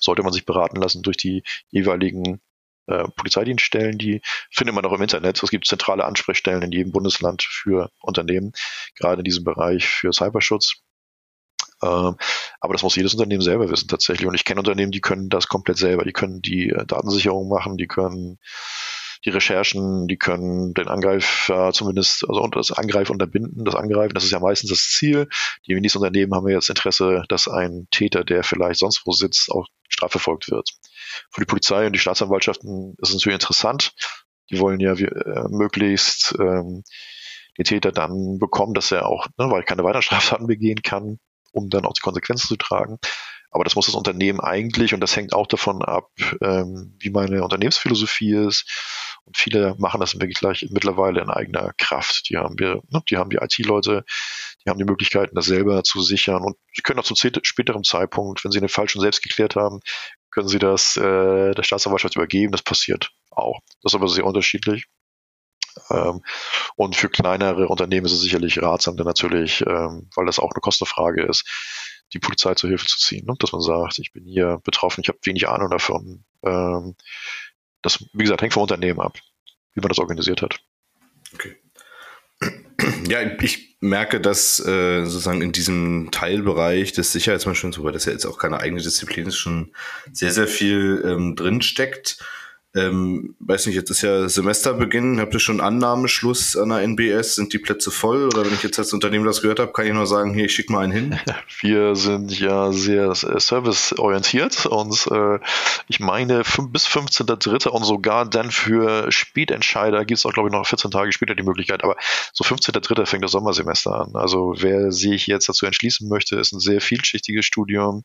[0.00, 2.40] sollte man sich beraten lassen durch die jeweiligen
[2.86, 4.20] äh, Polizeidienststellen, die
[4.50, 5.42] findet man auch im Internet.
[5.42, 8.52] Es gibt zentrale Ansprechstellen in jedem Bundesland für Unternehmen,
[8.98, 10.76] gerade in diesem Bereich für Cyberschutz.
[11.82, 12.16] Ähm,
[12.60, 14.26] aber das muss jedes Unternehmen selber wissen tatsächlich.
[14.26, 16.04] Und ich kenne Unternehmen, die können das komplett selber.
[16.04, 18.38] Die können die äh, Datensicherung machen, die können
[19.24, 24.32] die Recherchen, die können den Angreifer zumindest, also das Angreifen unterbinden, das Angreifen, das ist
[24.32, 25.28] ja meistens das Ziel.
[25.66, 29.50] Die wenigsten Unternehmen haben ja jetzt Interesse, dass ein Täter, der vielleicht sonst wo sitzt,
[29.50, 30.68] auch strafverfolgt wird.
[31.30, 33.92] Für die Polizei und die Staatsanwaltschaften ist es natürlich interessant.
[34.50, 36.82] Die wollen ja äh, möglichst ähm,
[37.56, 41.18] den Täter dann bekommen, dass er auch, ne, weil er keine weiteren Straftaten begehen kann,
[41.52, 42.98] um dann auch die Konsequenzen zu tragen.
[43.54, 46.10] Aber das muss das Unternehmen eigentlich, und das hängt auch davon ab,
[46.42, 49.16] ähm, wie meine Unternehmensphilosophie ist.
[49.24, 52.28] Und viele machen das wirklich gleich mittlerweile in eigener Kraft.
[52.28, 54.04] Die haben wir, ne, die haben die IT-Leute,
[54.64, 58.44] die haben die Möglichkeiten, das selber zu sichern und sie können auch zu späterem Zeitpunkt,
[58.44, 59.78] wenn sie den Fall schon selbst geklärt haben,
[60.32, 62.50] können sie das äh, der Staatsanwaltschaft übergeben.
[62.50, 63.60] Das passiert auch.
[63.82, 64.86] Das ist aber sehr unterschiedlich.
[65.90, 66.22] Ähm,
[66.76, 70.60] und für kleinere Unternehmen ist es sicherlich ratsam, denn natürlich, ähm, weil das auch eine
[70.60, 71.44] Kostenfrage ist,
[72.12, 73.26] die Polizei zur Hilfe zu ziehen.
[73.26, 73.34] Ne?
[73.38, 76.24] Dass man sagt, ich bin hier betroffen, ich habe wenig Ahnung davon.
[76.42, 76.94] Ähm,
[77.82, 79.18] das, wie gesagt, hängt vom Unternehmen ab,
[79.74, 80.60] wie man das organisiert hat.
[81.32, 81.56] Okay.
[83.06, 88.26] Ja, ich merke, dass äh, sozusagen in diesem Teilbereich des Sicherheitsmanagements, wobei das ja jetzt
[88.26, 89.74] auch keine eigene Disziplin ist, schon
[90.12, 92.18] sehr, sehr viel ähm, drin steckt.
[92.76, 95.20] Ähm, weiß nicht, jetzt ist ja Semesterbeginn.
[95.20, 97.36] Habt ihr schon Annahmeschluss an der NBS?
[97.36, 98.26] Sind die Plätze voll?
[98.26, 100.54] Oder wenn ich jetzt als Unternehmen das gehört habe, kann ich nur sagen, hier, ich
[100.54, 101.20] schicke mal einen hin?
[101.60, 105.38] Wir sind ja sehr serviceorientiert und äh,
[105.86, 107.68] ich meine, bis 15.3.
[107.68, 111.44] und sogar dann für Spätentscheider gibt es auch, glaube ich, noch 14 Tage später die
[111.44, 111.84] Möglichkeit.
[111.84, 111.96] Aber
[112.32, 113.06] so 15.3.
[113.06, 114.10] fängt das Sommersemester an.
[114.14, 118.02] Also wer sich jetzt dazu entschließen möchte, ist ein sehr vielschichtiges Studium.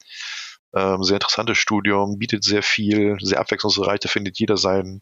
[0.76, 4.00] Ähm, sehr interessantes Studium, bietet sehr viel, sehr abwechslungsreich.
[4.00, 5.02] Da findet jeder seinen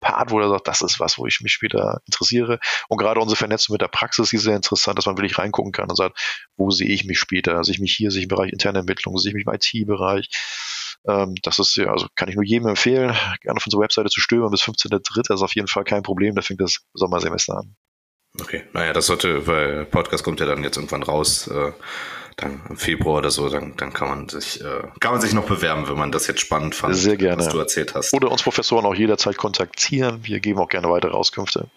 [0.00, 2.60] Part, wo er sagt, das ist was, wo ich mich später interessiere.
[2.88, 5.90] Und gerade unsere Vernetzung mit der Praxis ist sehr interessant, dass man wirklich reingucken kann
[5.90, 7.62] und sagt, wo sehe ich mich später?
[7.64, 10.28] Sehe ich mich hier, sehe ich im Bereich interne Entwicklung, sehe ich mich im IT-Bereich?
[11.06, 14.20] Ähm, das ist ja, also kann ich nur jedem empfehlen, gerne auf unserer Webseite zu
[14.20, 15.34] stöbern bis 15.3.
[15.34, 17.76] ist auf jeden Fall kein Problem, da fängt das Sommersemester an.
[18.40, 21.48] Okay, naja, das sollte, weil Podcast kommt ja dann jetzt irgendwann raus.
[21.48, 21.72] Äh
[22.38, 25.46] dann im Februar oder so, dann, dann kann man sich, äh, kann man sich noch
[25.46, 27.38] bewerben, wenn man das jetzt spannend fand, Sehr gerne.
[27.38, 28.14] was du erzählt hast.
[28.14, 30.20] Oder uns Professoren auch jederzeit kontaktieren.
[30.22, 31.68] Wir geben auch gerne weitere Auskünfte.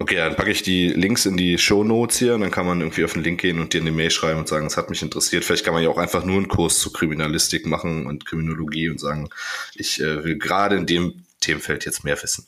[0.00, 2.80] Okay, dann packe ich die Links in die Show Notes hier und dann kann man
[2.80, 5.02] irgendwie auf den Link gehen und dir eine Mail schreiben und sagen, es hat mich
[5.02, 5.44] interessiert.
[5.44, 9.00] Vielleicht kann man ja auch einfach nur einen Kurs zu Kriminalistik machen und Kriminologie und
[9.00, 9.28] sagen,
[9.74, 12.46] ich äh, will gerade in dem Themenfeld jetzt mehr wissen.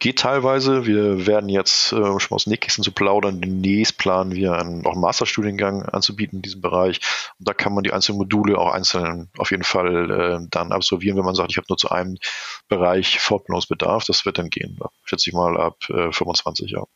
[0.00, 0.86] Geht teilweise.
[0.86, 4.92] Wir werden jetzt, äh, um schon aus Nähkissen zu plaudern, demnächst planen wir einen, auch
[4.92, 7.00] einen Masterstudiengang anzubieten in diesem Bereich.
[7.38, 11.18] Und da kann man die einzelnen Module auch einzeln auf jeden Fall äh, dann absolvieren,
[11.18, 12.16] wenn man sagt, ich habe nur zu einem
[12.68, 14.04] Bereich Fortbildungsbedarf.
[14.06, 16.88] Das wird dann gehen, schätze ich mal, ab äh, 25 Jahren.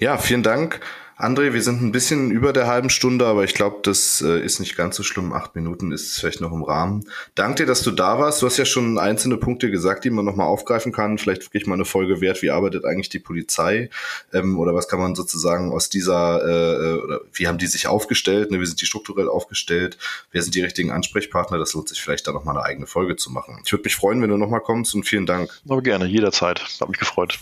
[0.00, 0.80] Ja, vielen Dank.
[1.18, 4.58] André, wir sind ein bisschen über der halben Stunde, aber ich glaube, das äh, ist
[4.58, 5.34] nicht ganz so schlimm.
[5.34, 7.04] Acht Minuten ist vielleicht noch im Rahmen.
[7.34, 8.40] Dank dir, dass du da warst.
[8.40, 11.18] Du hast ja schon einzelne Punkte gesagt, die man nochmal aufgreifen kann.
[11.18, 12.40] Vielleicht wirklich mal eine Folge wert.
[12.40, 13.90] Wie arbeitet eigentlich die Polizei?
[14.32, 17.86] Ähm, oder was kann man sozusagen aus dieser, äh, äh, oder wie haben die sich
[17.86, 18.50] aufgestellt?
[18.50, 18.58] Ne?
[18.58, 19.98] Wie sind die strukturell aufgestellt?
[20.32, 21.58] Wer sind die richtigen Ansprechpartner?
[21.58, 23.60] Das lohnt sich vielleicht da nochmal eine eigene Folge zu machen.
[23.66, 25.50] Ich würde mich freuen, wenn du nochmal kommst und vielen Dank.
[25.68, 26.64] Aber gerne, jederzeit.
[26.80, 27.38] Hat mich gefreut.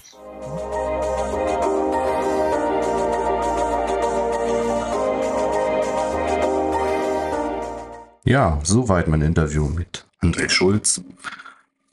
[8.29, 11.01] Ja, soweit mein Interview mit André Schulz.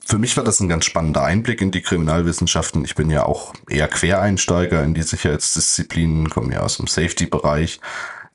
[0.04, 2.84] Für mich war das ein ganz spannender Einblick in die Kriminalwissenschaften.
[2.84, 7.80] Ich bin ja auch eher Quereinsteiger in die Sicherheitsdisziplinen, komme ja aus dem Safety-Bereich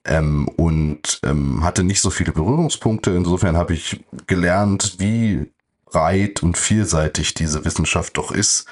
[0.03, 3.11] ähm, und ähm, hatte nicht so viele Berührungspunkte.
[3.11, 5.51] Insofern habe ich gelernt, wie
[5.85, 8.65] breit und vielseitig diese Wissenschaft doch ist.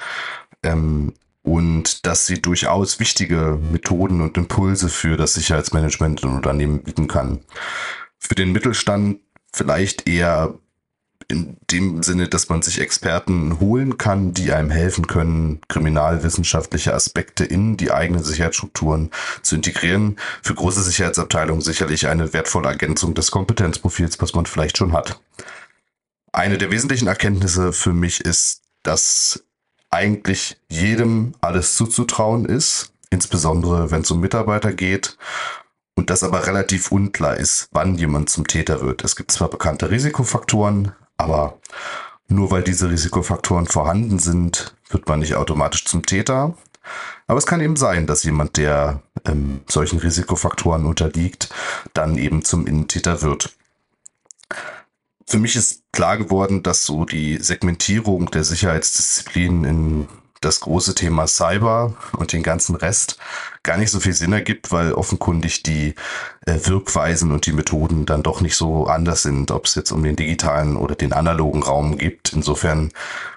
[0.64, 1.12] Ähm,
[1.44, 7.38] und dass sie durchaus wichtige Methoden und Impulse für das Sicherheitsmanagement in Unternehmen bieten kann
[8.20, 9.18] für den Mittelstand
[9.52, 10.54] vielleicht eher
[11.28, 17.44] in dem Sinne, dass man sich Experten holen kann, die einem helfen können, kriminalwissenschaftliche Aspekte
[17.44, 19.10] in die eigenen Sicherheitsstrukturen
[19.42, 20.16] zu integrieren.
[20.42, 25.20] Für große Sicherheitsabteilungen sicherlich eine wertvolle Ergänzung des Kompetenzprofils, was man vielleicht schon hat.
[26.32, 29.44] Eine der wesentlichen Erkenntnisse für mich ist, dass
[29.90, 35.16] eigentlich jedem alles zuzutrauen ist, insbesondere wenn es um Mitarbeiter geht
[36.00, 39.04] und das aber relativ unklar ist, wann jemand zum Täter wird.
[39.04, 41.58] Es gibt zwar bekannte Risikofaktoren, aber
[42.26, 46.54] nur weil diese Risikofaktoren vorhanden sind, wird man nicht automatisch zum Täter.
[47.26, 51.50] Aber es kann eben sein, dass jemand, der ähm, solchen Risikofaktoren unterliegt,
[51.92, 53.54] dann eben zum Innentäter wird.
[55.26, 60.08] Für mich ist klar geworden, dass so die Segmentierung der Sicherheitsdisziplinen in
[60.40, 63.18] das große Thema Cyber und den ganzen Rest
[63.62, 65.94] gar nicht so viel Sinn ergibt, weil offenkundig die
[66.46, 70.02] äh, Wirkweisen und die Methoden dann doch nicht so anders sind, ob es jetzt um
[70.02, 72.32] den digitalen oder den analogen Raum gibt.
[72.32, 72.90] Insofern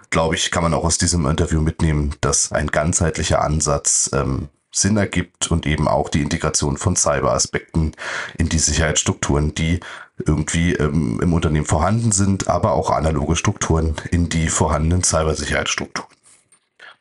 [0.09, 4.97] glaube ich, kann man auch aus diesem Interview mitnehmen, dass ein ganzheitlicher Ansatz ähm, Sinn
[4.97, 7.93] ergibt und eben auch die Integration von Cyber-Aspekten
[8.37, 9.79] in die Sicherheitsstrukturen, die
[10.25, 16.12] irgendwie ähm, im Unternehmen vorhanden sind, aber auch analoge Strukturen in die vorhandenen Cybersicherheitsstrukturen.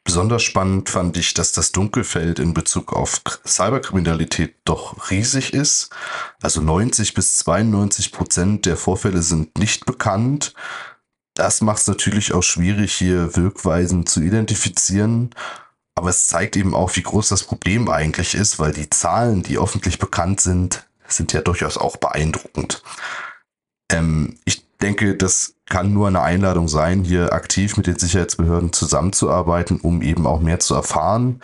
[0.04, 5.90] Besonders spannend fand ich, dass das Dunkelfeld in Bezug auf Cyberkriminalität doch riesig ist.
[6.42, 10.54] Also 90 bis 92 Prozent der Vorfälle sind nicht bekannt.
[11.34, 15.30] Das macht es natürlich auch schwierig, hier Wirkweisen zu identifizieren.
[15.94, 19.58] Aber es zeigt eben auch, wie groß das Problem eigentlich ist, weil die Zahlen, die
[19.58, 22.82] öffentlich bekannt sind, sind ja durchaus auch beeindruckend.
[23.90, 29.80] Ähm, ich denke, das kann nur eine Einladung sein, hier aktiv mit den Sicherheitsbehörden zusammenzuarbeiten,
[29.80, 31.40] um eben auch mehr zu erfahren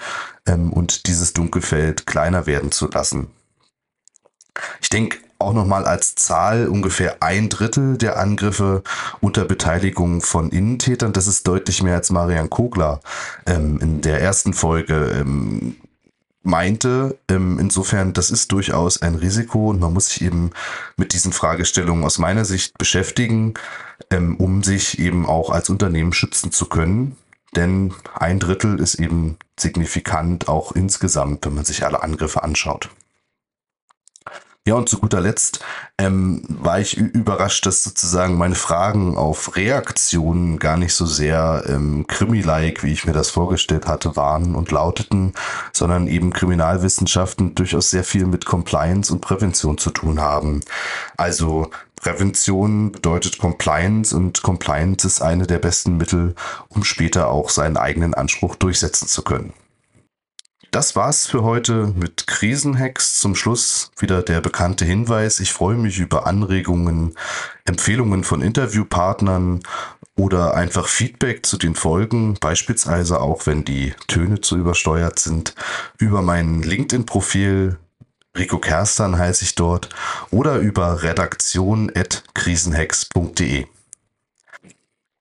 [0.46, 3.28] ähm, und dieses Dunkelfeld kleiner werden zu lassen.
[4.82, 8.82] Ich denke auch nochmal als Zahl ungefähr ein Drittel der Angriffe
[9.20, 11.12] unter Beteiligung von Innentätern.
[11.12, 13.00] Das ist deutlich mehr als Marian Kogler
[13.46, 15.76] ähm, in der ersten Folge ähm,
[16.48, 17.18] meinte.
[17.28, 20.50] Ähm, insofern, das ist durchaus ein Risiko und man muss sich eben
[20.96, 23.54] mit diesen Fragestellungen aus meiner Sicht beschäftigen,
[24.10, 27.16] ähm, um sich eben auch als Unternehmen schützen zu können.
[27.54, 32.90] Denn ein Drittel ist eben signifikant auch insgesamt, wenn man sich alle Angriffe anschaut.
[34.68, 35.60] Ja, und zu guter Letzt
[35.96, 42.06] ähm, war ich überrascht, dass sozusagen meine Fragen auf Reaktionen gar nicht so sehr ähm,
[42.06, 45.32] krimi-like, wie ich mir das vorgestellt hatte, waren und lauteten,
[45.72, 50.60] sondern eben Kriminalwissenschaften durchaus sehr viel mit Compliance und Prävention zu tun haben.
[51.16, 56.34] Also Prävention bedeutet Compliance und Compliance ist eine der besten Mittel,
[56.68, 59.54] um später auch seinen eigenen Anspruch durchsetzen zu können.
[60.70, 63.18] Das war's für heute mit Krisenhacks.
[63.18, 65.40] Zum Schluss wieder der bekannte Hinweis.
[65.40, 67.14] Ich freue mich über Anregungen,
[67.64, 69.60] Empfehlungen von Interviewpartnern
[70.14, 75.54] oder einfach Feedback zu den Folgen, beispielsweise auch wenn die Töne zu übersteuert sind,
[75.96, 77.78] über mein LinkedIn-Profil.
[78.36, 79.88] Rico Kerstan heiße ich dort
[80.30, 83.77] oder über redaktion.krisenhacks.de.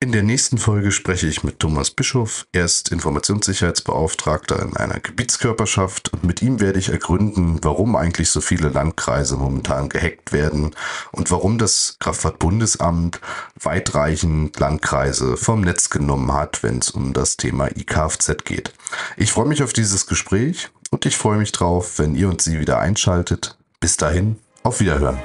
[0.00, 2.46] In der nächsten Folge spreche ich mit Thomas Bischof.
[2.52, 8.40] Er ist Informationssicherheitsbeauftragter in einer Gebietskörperschaft und mit ihm werde ich ergründen, warum eigentlich so
[8.40, 10.70] viele Landkreise momentan gehackt werden
[11.10, 13.20] und warum das Kraftfahrtbundesamt
[13.60, 18.72] weitreichend Landkreise vom Netz genommen hat, wenn es um das Thema IKFZ geht.
[19.16, 22.60] Ich freue mich auf dieses Gespräch und ich freue mich drauf, wenn ihr und sie
[22.60, 23.58] wieder einschaltet.
[23.80, 25.18] Bis dahin, auf Wiederhören.